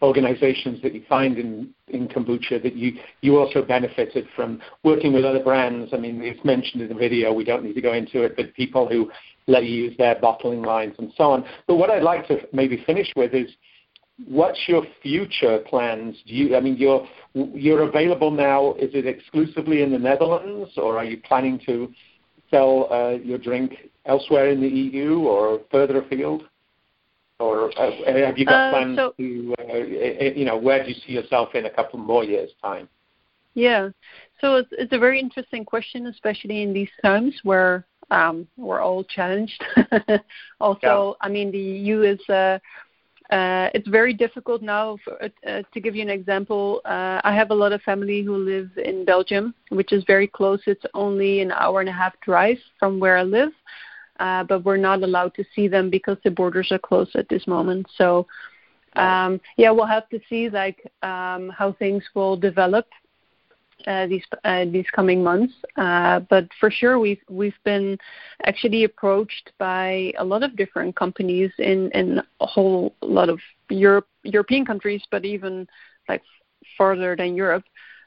organizations 0.00 0.80
that 0.82 0.94
you 0.94 1.02
find 1.08 1.36
in, 1.36 1.70
in 1.88 2.06
kombucha 2.08 2.62
that 2.62 2.76
you, 2.76 2.92
you 3.20 3.38
also 3.38 3.62
benefited 3.62 4.28
from 4.36 4.60
working 4.84 5.12
with 5.12 5.24
other 5.24 5.42
brands. 5.42 5.92
I 5.92 5.96
mean, 5.96 6.22
it's 6.22 6.42
mentioned 6.44 6.82
in 6.82 6.88
the 6.88 6.94
video, 6.94 7.32
we 7.32 7.44
don't 7.44 7.64
need 7.64 7.74
to 7.74 7.80
go 7.80 7.92
into 7.92 8.22
it, 8.22 8.36
but 8.36 8.54
people 8.54 8.88
who 8.88 9.10
let 9.48 9.64
you 9.64 9.84
use 9.84 9.96
their 9.98 10.14
bottling 10.20 10.62
lines 10.62 10.94
and 10.98 11.12
so 11.16 11.24
on. 11.24 11.44
But 11.66 11.76
what 11.76 11.90
I'd 11.90 12.04
like 12.04 12.28
to 12.28 12.38
maybe 12.52 12.82
finish 12.86 13.12
with 13.16 13.34
is 13.34 13.50
what's 14.26 14.60
your 14.68 14.84
future 15.02 15.58
plans? 15.68 16.16
Do 16.26 16.34
you, 16.34 16.56
I 16.56 16.60
mean, 16.60 16.76
you're, 16.76 17.04
you're 17.34 17.82
available 17.82 18.30
now, 18.30 18.74
is 18.74 18.90
it 18.94 19.06
exclusively 19.06 19.82
in 19.82 19.90
the 19.90 19.98
Netherlands 19.98 20.70
or 20.76 20.98
are 20.98 21.04
you 21.04 21.20
planning 21.26 21.60
to 21.66 21.92
sell 22.50 22.92
uh, 22.92 23.10
your 23.10 23.38
drink 23.38 23.90
elsewhere 24.06 24.50
in 24.50 24.60
the 24.60 24.68
EU 24.68 25.20
or 25.20 25.60
further 25.70 25.98
afield? 25.98 26.44
or 27.40 27.70
uh, 27.78 27.90
have 28.06 28.36
you 28.36 28.44
got 28.44 28.68
uh, 28.68 28.70
plans 28.72 28.96
so, 28.96 29.14
to, 29.16 29.54
uh, 29.60 29.74
you 29.74 30.44
know, 30.44 30.56
where 30.56 30.82
do 30.82 30.90
you 30.90 30.96
see 31.06 31.12
yourself 31.12 31.54
in 31.54 31.66
a 31.66 31.70
couple 31.70 31.98
more 31.98 32.24
years' 32.24 32.50
time? 32.60 32.88
Yeah, 33.54 33.90
so 34.40 34.56
it's, 34.56 34.68
it's 34.72 34.92
a 34.92 34.98
very 34.98 35.20
interesting 35.20 35.64
question, 35.64 36.06
especially 36.06 36.62
in 36.62 36.72
these 36.72 36.90
times 37.02 37.38
where 37.42 37.86
um, 38.10 38.46
we're 38.56 38.80
all 38.80 39.04
challenged. 39.04 39.62
also, 40.60 41.16
yeah. 41.20 41.26
I 41.26 41.28
mean, 41.28 41.50
the 41.50 41.58
EU 41.58 42.02
is. 42.02 42.20
Uh, 43.30 43.34
uh, 43.34 43.70
it's 43.74 43.88
very 43.88 44.14
difficult 44.14 44.62
now. 44.62 44.96
For, 45.04 45.22
uh, 45.22 45.62
to 45.72 45.80
give 45.80 45.94
you 45.94 46.02
an 46.02 46.10
example, 46.10 46.80
uh, 46.84 47.20
I 47.24 47.34
have 47.34 47.50
a 47.50 47.54
lot 47.54 47.72
of 47.72 47.82
family 47.82 48.22
who 48.22 48.36
live 48.36 48.70
in 48.76 49.04
Belgium, 49.04 49.54
which 49.70 49.92
is 49.92 50.04
very 50.06 50.26
close. 50.26 50.60
It's 50.66 50.84
only 50.94 51.40
an 51.40 51.52
hour 51.52 51.80
and 51.80 51.88
a 51.88 51.92
half 51.92 52.14
drive 52.20 52.58
from 52.78 52.98
where 53.00 53.16
I 53.16 53.22
live 53.22 53.52
uh, 54.20 54.44
but 54.44 54.64
we're 54.64 54.76
not 54.76 55.02
allowed 55.02 55.34
to 55.34 55.44
see 55.54 55.68
them 55.68 55.90
because 55.90 56.16
the 56.24 56.30
borders 56.30 56.68
are 56.72 56.78
closed 56.78 57.14
at 57.16 57.28
this 57.28 57.46
moment. 57.46 57.86
So 57.96 58.26
Um, 58.96 59.40
yeah, 59.56 59.70
we'll 59.70 59.86
have 59.86 60.08
to 60.08 60.18
see 60.28 60.48
like 60.48 60.80
um, 61.02 61.50
how 61.50 61.72
things 61.78 62.02
will 62.14 62.36
develop 62.36 62.86
uh, 63.86 64.06
these 64.06 64.24
uh, 64.44 64.64
these 64.66 64.86
coming 64.94 65.22
months. 65.22 65.54
Uh, 65.76 66.20
but 66.30 66.48
for 66.60 66.70
sure, 66.70 66.98
we've 66.98 67.22
we've 67.28 67.62
been 67.64 67.98
actually 68.46 68.84
approached 68.84 69.52
by 69.58 70.12
a 70.18 70.24
lot 70.24 70.42
of 70.42 70.56
different 70.56 70.96
companies 70.96 71.50
in 71.58 71.90
in 71.92 72.20
a 72.40 72.46
whole 72.46 72.94
lot 73.02 73.28
of 73.28 73.40
Europe 73.68 74.08
European 74.24 74.64
countries, 74.64 75.02
but 75.10 75.24
even 75.24 75.66
like 76.08 76.22
farther 76.76 77.16
than 77.16 77.34
Europe. 77.34 77.64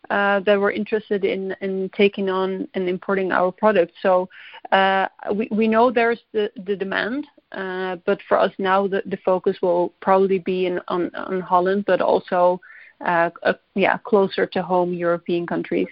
Uh, 0.09 0.39
that 0.41 0.59
were 0.59 0.71
interested 0.71 1.23
in, 1.23 1.55
in 1.61 1.87
taking 1.95 2.27
on 2.27 2.67
and 2.73 2.89
importing 2.89 3.31
our 3.31 3.51
products. 3.51 3.93
So 4.01 4.27
uh, 4.71 5.07
we, 5.33 5.47
we 5.51 5.67
know 5.67 5.91
there's 5.91 6.19
the, 6.33 6.51
the 6.65 6.75
demand, 6.75 7.27
uh, 7.51 7.97
but 8.05 8.19
for 8.27 8.37
us 8.37 8.51
now 8.57 8.87
the, 8.87 9.03
the 9.05 9.17
focus 9.23 9.57
will 9.61 9.93
probably 10.01 10.39
be 10.39 10.65
in, 10.65 10.81
on, 10.87 11.13
on 11.15 11.39
Holland, 11.39 11.85
but 11.85 12.01
also 12.01 12.59
uh, 13.05 13.29
uh, 13.43 13.53
yeah, 13.75 13.97
closer 13.97 14.45
to 14.45 14.61
home 14.61 14.93
European 14.93 15.45
countries. 15.47 15.87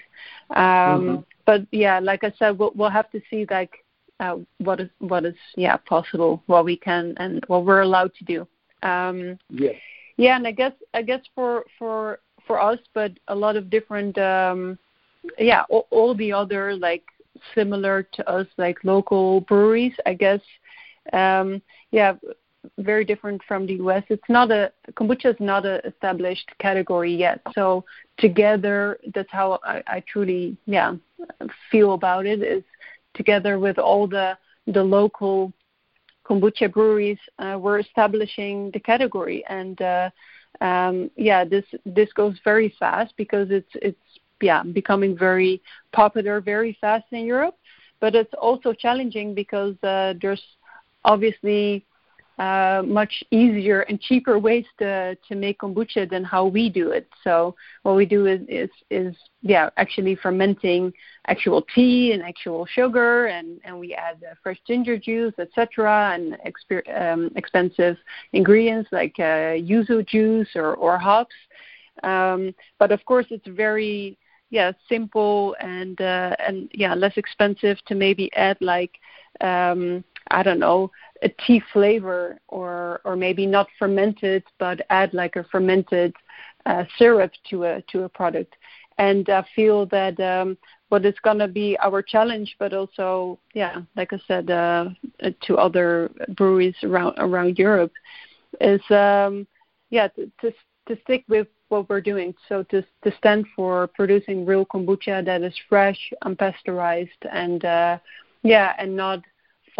Um, 0.52 0.63
mm-hmm. 0.63 1.15
But 1.45 1.62
yeah, 1.72 2.00
like 2.00 2.24
I 2.24 2.34
said, 2.38 2.58
we'll, 2.60 2.72
we'll 2.76 2.89
have 2.89 3.10
to 3.12 3.22
see 3.30 3.45
like 3.50 3.84
uh, 4.19 4.38
what 4.60 4.80
is 4.80 4.89
what 5.00 5.26
is 5.26 5.36
yeah 5.56 5.78
possible, 5.78 6.43
what 6.48 6.65
we 6.65 6.76
can 6.78 7.13
and 7.17 7.43
what 7.48 7.65
we're 7.65 7.82
allowed 7.82 8.13
to 8.15 8.26
do. 8.26 8.48
Um, 8.88 9.38
yeah. 9.50 9.72
Yeah, 10.17 10.36
and 10.36 10.45
I 10.45 10.52
guess 10.52 10.74
I 10.93 11.02
guess 11.02 11.22
for 11.34 11.63
for 11.78 12.19
for 12.45 12.62
us, 12.62 12.80
but 12.93 13.13
a 13.30 13.36
lot 13.36 13.56
of 13.56 13.69
different 13.69 14.17
um, 14.17 14.78
yeah 15.38 15.63
all, 15.69 15.88
all 15.91 16.13
the 16.13 16.34
other 16.34 16.76
like 16.76 17.04
similar 17.56 18.04
to 18.04 18.30
us 18.30 18.48
like 18.58 18.84
local 18.84 19.41
breweries, 19.41 19.93
I 20.06 20.13
guess. 20.13 20.41
Um, 21.13 21.62
yeah, 21.91 22.15
very 22.77 23.05
different 23.05 23.41
from 23.47 23.65
the 23.65 23.73
US. 23.75 24.03
It's 24.10 24.29
not 24.29 24.51
a 24.51 24.71
kombucha 24.93 25.34
is 25.34 25.39
not 25.39 25.65
an 25.65 25.82
established 25.86 26.49
category 26.60 27.13
yet. 27.13 27.41
So 27.53 27.86
together, 28.17 28.99
that's 29.13 29.32
how 29.32 29.60
I, 29.63 29.84
I 29.88 30.03
truly 30.08 30.58
yeah 30.65 30.95
feel 31.71 31.93
about 31.93 32.25
it. 32.25 32.41
Is 32.41 32.63
together 33.13 33.60
with 33.60 33.77
all 33.77 34.08
the 34.08 34.38
the 34.67 34.84
local 34.84 35.53
kombucha 36.29 36.71
breweries, 36.71 37.17
uh, 37.39 37.58
we're 37.60 37.79
establishing 37.79 38.69
the 38.71 38.79
category, 38.79 39.43
and 39.49 39.82
uh, 39.82 40.10
um, 40.62 41.10
yeah, 41.15 41.43
this 41.43 41.65
this 41.86 42.12
goes 42.13 42.38
very 42.43 42.73
fast 42.79 43.13
because 43.17 43.49
it's 43.49 43.71
it's 43.75 43.97
yeah 44.41 44.63
becoming 44.63 45.17
very 45.17 45.62
popular 45.91 46.39
very 46.39 46.77
fast 46.79 47.05
in 47.12 47.25
Europe. 47.25 47.55
But 47.99 48.15
it's 48.15 48.34
also 48.39 48.73
challenging 48.73 49.34
because 49.34 49.75
uh, 49.84 50.13
there's 50.21 50.41
obviously 51.03 51.86
uh, 52.39 52.82
much 52.86 53.23
easier 53.32 53.82
and 53.82 53.99
cheaper 53.99 54.39
ways 54.39 54.65
to 54.80 55.15
to 55.28 55.36
make 55.36 55.60
kombucha 55.60 56.10
than 56.10 56.23
how 56.23 56.45
we 56.45 56.69
do 56.69 56.91
it. 56.91 57.08
So 57.23 57.56
what 57.84 57.95
we 57.95 58.06
do 58.06 58.28
is 58.28 58.41
is, 58.47 58.69
is 58.89 59.15
yeah 59.41 59.69
actually 59.78 60.15
fermenting 60.15 60.93
actual 61.28 61.65
tea 61.75 62.13
and 62.13 62.23
actual 62.23 62.65
sugar, 62.65 63.28
and 63.28 63.60
and 63.65 63.78
we 63.80 63.93
add 63.93 64.23
uh, 64.23 64.36
fresh 64.41 64.60
ginger 64.65 64.97
juice, 64.97 65.34
etc., 65.38 66.13
and 66.13 66.38
exper- 66.47 66.88
um, 67.02 67.30
expensive 67.36 67.97
ingredients 68.34 68.89
like 68.91 69.15
uh, 69.19 69.60
yuzu 69.69 70.08
juice 70.08 70.49
or 70.56 70.75
or 70.75 70.97
hops. 70.97 71.36
Um, 72.04 72.56
but 72.80 72.91
of 72.91 73.04
course, 73.06 73.25
it's 73.32 73.47
very 73.47 74.17
yeah 74.49 74.71
simple 74.88 75.56
and 75.60 75.99
uh, 76.02 76.36
and 76.39 76.69
yeah 76.73 76.93
less 76.95 77.17
expensive 77.17 77.78
to 77.88 77.95
maybe 77.95 78.32
add 78.36 78.58
like 78.62 78.91
um, 79.41 80.04
I 80.32 80.43
don't 80.43 80.60
know 80.60 80.91
a 81.23 81.29
tea 81.29 81.62
flavor 81.73 82.39
or 82.47 83.01
or 83.05 83.15
maybe 83.15 83.45
not 83.45 83.67
fermented 83.77 84.43
but 84.58 84.82
add 84.89 85.13
like 85.13 85.36
a 85.36 85.43
fermented 85.45 86.13
uh, 86.65 86.84
syrup 86.97 87.32
to 87.49 87.63
a 87.63 87.82
to 87.91 88.03
a 88.03 88.10
product 88.10 88.55
and 88.97 89.29
I 89.29 89.45
feel 89.55 89.86
that 89.88 90.19
um, 90.19 90.58
what 90.89 91.05
is 91.05 91.15
going 91.23 91.39
to 91.39 91.47
be 91.47 91.77
our 91.79 92.01
challenge 92.01 92.55
but 92.60 92.73
also 92.73 93.39
yeah 93.53 93.82
like 93.95 94.13
I 94.13 94.19
said 94.27 94.49
uh, 94.49 94.89
to 95.41 95.58
other 95.58 96.12
breweries 96.36 96.75
around 96.84 97.15
around 97.17 97.58
Europe 97.58 97.93
is 98.62 98.82
um, 98.89 99.47
yeah 99.89 100.08
to, 100.10 100.32
to 100.41 100.53
to 100.89 100.97
stick 101.03 101.23
with 101.29 101.47
what 101.69 101.88
we're 101.88 102.01
doing. 102.01 102.36
So 102.49 102.63
to 102.63 102.82
to 103.03 103.12
stand 103.17 103.45
for 103.55 103.88
producing 103.88 104.45
real 104.45 104.65
kombucha 104.65 105.23
that 105.25 105.41
is 105.41 105.53
fresh, 105.69 106.12
unpasteurized, 106.23 107.21
and 107.32 107.63
uh, 107.63 107.99
yeah, 108.43 108.73
and 108.77 108.95
not 108.95 109.23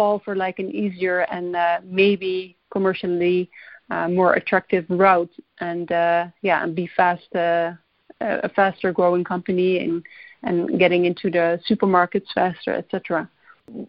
fall 0.00 0.18
for 0.24 0.34
like 0.34 0.58
an 0.58 0.70
easier 0.70 1.18
and 1.36 1.54
uh, 1.54 1.78
maybe 1.84 2.56
commercially 2.70 3.50
uh, 3.90 4.08
more 4.08 4.32
attractive 4.32 4.86
route 4.88 5.34
and 5.58 5.92
uh, 5.92 6.24
yeah 6.40 6.64
and 6.64 6.74
be 6.74 6.88
fast 6.96 7.30
uh, 7.34 7.72
a 8.20 8.48
faster 8.58 8.94
growing 8.94 9.22
company 9.22 9.70
and 9.84 10.02
and 10.42 10.78
getting 10.78 11.04
into 11.04 11.30
the 11.30 11.60
supermarkets 11.68 12.28
faster 12.34 12.72
etc 12.82 13.28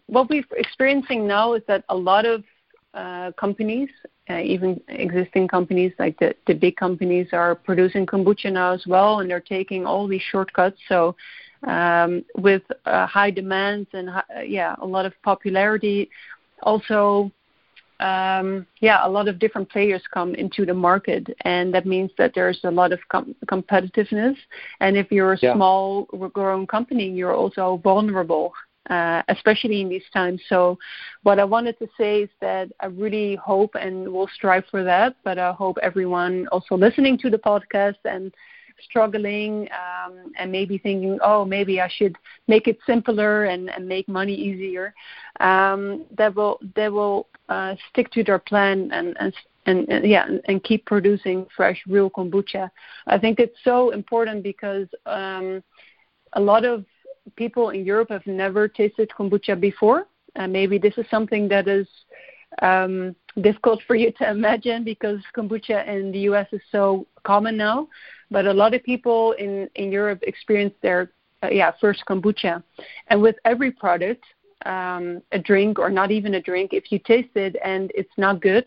what 0.08 0.30
we're 0.30 0.44
experiencing 0.58 1.26
now 1.26 1.54
is 1.54 1.64
that 1.70 1.86
a 1.88 1.96
lot 1.96 2.26
of 2.26 2.44
uh, 2.94 3.32
companies 3.34 3.90
uh, 4.30 4.40
even 4.40 4.80
existing 4.88 5.48
companies 5.48 5.94
like 5.98 6.18
the, 6.20 6.36
the 6.48 6.54
big 6.54 6.76
companies 6.76 7.28
are 7.32 7.56
producing 7.56 8.06
kombucha 8.06 8.52
now 8.52 8.72
as 8.74 8.86
well 8.86 9.20
and 9.20 9.30
they're 9.30 9.40
taking 9.40 9.86
all 9.86 10.08
these 10.08 10.22
shortcuts 10.22 10.78
so 10.88 11.16
um, 11.68 12.24
with 12.38 12.64
uh, 12.86 13.06
high 13.06 13.32
demands 13.32 13.90
and 13.94 14.10
uh, 14.10 14.22
yeah, 14.46 14.76
a 14.82 14.86
lot 14.86 15.06
of 15.06 15.14
popularity. 15.24 16.10
Also, 16.64 17.32
um, 18.00 18.66
yeah, 18.80 19.06
a 19.06 19.10
lot 19.10 19.28
of 19.28 19.38
different 19.38 19.70
players 19.70 20.02
come 20.12 20.34
into 20.36 20.66
the 20.66 20.74
market, 20.74 21.28
and 21.42 21.74
that 21.74 21.86
means 21.86 22.10
that 22.18 22.32
there's 22.34 22.60
a 22.64 22.72
lot 22.72 22.92
of 22.92 23.00
com- 23.10 23.36
competitiveness. 23.46 24.36
And 24.80 24.98
if 24.98 25.12
you're 25.12 25.34
a 25.34 25.40
yeah. 25.40 25.54
small, 25.54 26.06
growing 26.34 26.66
company, 26.66 27.10
you're 27.10 27.36
also 27.36 27.80
vulnerable, 27.84 28.54
uh, 28.90 29.22
especially 29.28 29.82
in 29.82 29.90
these 29.90 30.10
times. 30.14 30.42
So, 30.50 30.78
what 31.24 31.40
I 31.40 31.44
wanted 31.44 31.78
to 31.80 31.88
say 31.98 32.24
is 32.24 32.30
that 32.42 32.70
I 32.80 32.88
really 32.88 33.36
hope 33.36 33.76
and 33.76 34.12
will 34.12 34.30
strive 34.34 34.66
for 34.72 34.84
that. 34.84 35.16
But 35.24 35.38
I 35.38 35.52
hope 35.52 35.78
everyone 35.82 36.48
also 36.52 36.76
listening 36.76 37.18
to 37.20 37.30
the 37.30 37.38
podcast 37.38 37.98
and 38.06 38.34
struggling 38.84 39.68
um, 39.72 40.32
and 40.38 40.52
maybe 40.52 40.78
thinking, 40.78 41.20
oh, 41.24 41.46
maybe 41.46 41.80
I 41.82 41.88
should 41.88 42.16
make 42.48 42.68
it 42.68 42.80
simpler 42.86 43.46
and, 43.46 43.70
and 43.70 43.88
make 43.88 44.08
money 44.08 44.34
easier, 44.34 44.94
um, 45.40 46.06
that 46.18 46.36
will 46.36 46.60
they 46.76 46.90
will 46.90 47.28
uh, 47.50 47.76
stick 47.90 48.12
to 48.12 48.24
their 48.24 48.40
plan 48.40 48.90
and 48.92 49.16
and 49.20 49.34
and, 49.66 49.88
and 49.90 50.08
yeah 50.10 50.26
and, 50.26 50.42
and, 50.46 50.64
keep 50.64 50.86
producing 50.86 51.46
fresh 51.56 51.82
real 51.88 52.10
kombucha. 52.10 52.70
I 53.08 53.18
think 53.18 53.40
it's 53.40 53.58
so 53.64 53.92
important 53.92 54.44
because 54.44 54.88
um, 55.06 55.64
a 56.34 56.42
lot 56.42 56.66
of 56.66 56.86
people 57.36 57.70
in 57.70 57.86
Europe 57.86 58.10
have 58.10 58.26
never 58.26 58.68
tasted 58.68 59.10
kombucha 59.18 59.60
before. 59.60 60.08
And 60.36 60.52
maybe 60.54 60.78
this 60.78 60.98
is 60.98 61.06
something 61.10 61.48
that 61.50 61.68
is 61.68 61.88
um, 62.62 63.16
difficult 63.42 63.82
for 63.88 63.96
you 63.96 64.12
to 64.20 64.30
imagine 64.38 64.84
because 64.84 65.20
kombucha 65.36 65.88
in 65.88 66.12
the 66.12 66.20
US 66.32 66.48
is 66.52 66.62
so 66.72 67.08
common 67.24 67.58
now 67.58 67.88
but 68.32 68.48
a 68.48 68.54
lot 68.54 68.74
of 68.74 68.82
people 68.84 69.34
in 69.34 69.70
in 69.76 69.92
Europe 69.92 70.20
experience 70.24 70.74
their 70.82 71.12
uh, 71.44 71.50
yeah 71.52 71.72
first 71.80 72.04
kombucha, 72.08 72.64
and 73.08 73.22
with 73.22 73.36
every 73.46 73.70
product, 73.70 74.24
um, 74.66 75.22
a 75.34 75.38
drink 75.38 75.78
or 75.78 75.90
not 75.90 76.10
even 76.10 76.36
a 76.36 76.42
drink, 76.42 76.74
if 76.74 76.92
you 76.92 76.98
taste 77.00 77.36
it 77.36 77.56
and 77.64 77.92
it's 77.94 78.18
not 78.18 78.42
good, 78.42 78.66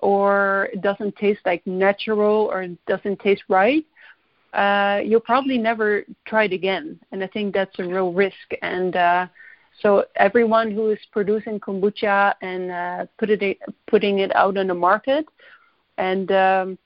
or 0.00 0.70
it 0.72 0.80
doesn't 0.80 1.14
taste 1.16 1.40
like 1.44 1.64
natural 1.66 2.48
or 2.50 2.62
it 2.62 2.86
doesn't 2.86 3.20
taste 3.20 3.44
right, 3.48 3.84
uh, 4.56 5.00
you'll 5.04 5.20
probably 5.20 5.58
never 5.58 6.04
try 6.26 6.44
it 6.44 6.52
again. 6.52 6.98
And 7.12 7.22
I 7.22 7.28
think 7.28 7.54
that's 7.54 7.78
a 7.78 7.84
real 7.84 8.12
risk. 8.12 8.52
And 8.62 8.96
uh, 8.96 9.26
so 9.80 10.04
everyone 10.16 10.70
who 10.70 10.90
is 10.90 10.98
producing 11.12 11.60
kombucha 11.60 12.34
and 12.42 12.70
uh, 12.70 13.06
put 13.18 13.30
it, 13.30 13.58
putting 13.86 14.20
it 14.20 14.34
out 14.34 14.56
on 14.56 14.68
the 14.68 14.74
market, 14.74 15.26
and 15.98 16.30
um, 16.32 16.78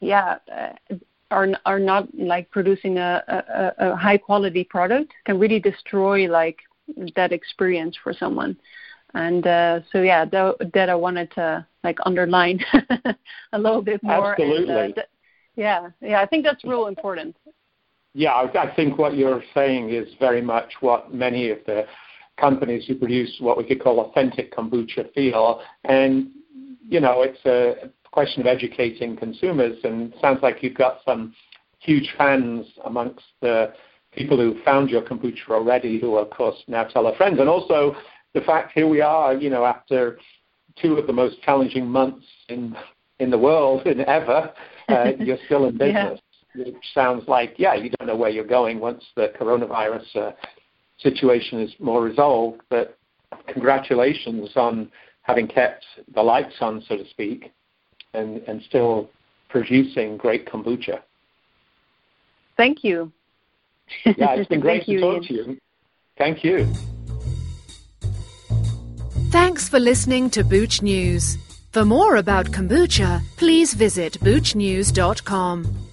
yeah, 0.00 0.38
uh, 0.52 0.94
are 1.30 1.48
are 1.66 1.78
not 1.78 2.06
like 2.14 2.50
producing 2.50 2.98
a, 2.98 3.22
a, 3.28 3.90
a 3.92 3.96
high 3.96 4.18
quality 4.18 4.64
product 4.64 5.12
can 5.24 5.38
really 5.38 5.58
destroy 5.58 6.28
like 6.28 6.58
that 7.16 7.32
experience 7.32 7.96
for 8.02 8.12
someone 8.12 8.56
and 9.14 9.46
uh, 9.46 9.80
so 9.90 10.02
yeah 10.02 10.24
that, 10.24 10.54
that 10.74 10.88
i 10.90 10.94
wanted 10.94 11.30
to 11.32 11.66
like 11.82 11.98
underline 12.04 12.60
a 13.52 13.58
little 13.58 13.82
bit 13.82 14.02
more 14.02 14.32
absolutely 14.32 14.78
and, 14.78 14.92
uh, 14.92 14.94
th- 14.94 15.06
yeah 15.56 15.90
yeah 16.00 16.20
i 16.20 16.26
think 16.26 16.44
that's 16.44 16.64
real 16.64 16.86
important. 16.86 17.36
Yeah 18.14 18.32
I, 18.32 18.70
I 18.70 18.74
think 18.74 18.98
what 18.98 19.16
you're 19.16 19.42
saying 19.54 19.90
is 19.90 20.08
very 20.20 20.42
much 20.42 20.70
what 20.80 21.14
many 21.14 21.50
of 21.50 21.58
the 21.66 21.86
companies 22.38 22.84
who 22.86 22.94
produce 22.94 23.34
what 23.40 23.56
we 23.56 23.64
could 23.64 23.82
call 23.82 24.00
authentic 24.00 24.54
kombucha 24.54 25.12
feel. 25.14 25.62
And 25.84 26.30
you 26.88 27.00
know 27.00 27.22
it's 27.22 27.44
a 27.46 27.90
question 28.10 28.42
of 28.42 28.46
educating 28.46 29.16
consumers, 29.16 29.78
and 29.84 30.12
sounds 30.20 30.40
like 30.42 30.62
you've 30.62 30.74
got 30.74 30.98
some 31.04 31.34
huge 31.78 32.12
fans 32.18 32.66
amongst 32.84 33.24
the 33.40 33.72
people 34.12 34.36
who 34.36 34.62
found 34.62 34.90
your 34.90 35.02
kombucha 35.02 35.48
already, 35.50 35.98
who 35.98 36.16
of 36.16 36.30
course 36.30 36.56
now 36.68 36.84
tell 36.84 37.04
their 37.04 37.14
friends, 37.14 37.38
and 37.40 37.48
also 37.48 37.96
the 38.34 38.40
fact 38.42 38.72
here 38.74 38.88
we 38.88 39.00
are, 39.00 39.34
you 39.34 39.50
know, 39.50 39.64
after 39.64 40.18
two 40.80 40.96
of 40.96 41.06
the 41.06 41.12
most 41.12 41.40
challenging 41.42 41.86
months 41.86 42.26
in 42.48 42.76
in 43.18 43.30
the 43.30 43.38
world 43.38 43.86
in 43.86 44.00
ever, 44.00 44.52
uh, 44.88 45.12
you're 45.18 45.38
still 45.46 45.66
in 45.66 45.78
business. 45.78 46.20
Yeah. 46.54 46.66
It 46.66 46.74
sounds 46.94 47.24
like, 47.28 47.54
yeah, 47.56 47.74
you 47.74 47.90
don't 47.98 48.06
know 48.06 48.16
where 48.16 48.30
you're 48.30 48.44
going 48.44 48.78
once 48.78 49.02
the 49.16 49.32
coronavirus 49.40 50.16
uh, 50.16 50.32
situation 50.98 51.60
is 51.60 51.72
more 51.78 52.02
resolved, 52.02 52.60
but 52.68 52.98
congratulations 53.46 54.50
on 54.56 54.90
having 55.22 55.48
kept 55.48 55.84
the 56.14 56.22
lights 56.22 56.54
on, 56.60 56.82
so 56.88 56.96
to 56.96 57.08
speak, 57.08 57.52
and, 58.12 58.42
and 58.46 58.62
still 58.68 59.08
producing 59.48 60.16
great 60.16 60.46
kombucha. 60.46 61.00
Thank 62.56 62.84
you. 62.84 63.10
Yeah, 64.04 64.34
it's 64.34 64.48
been 64.50 64.60
great 64.60 64.84
to 64.86 65.00
talk 65.00 65.22
Ian. 65.22 65.24
to 65.24 65.34
you. 65.34 65.58
Thank 66.18 66.44
you. 66.44 66.66
Thanks 69.30 69.68
for 69.68 69.78
listening 69.78 70.28
to 70.30 70.44
Booch 70.44 70.82
News. 70.82 71.38
For 71.72 71.86
more 71.86 72.16
about 72.16 72.50
kombucha, 72.50 73.22
please 73.36 73.72
visit 73.72 74.20
boochnews.com. 74.20 75.91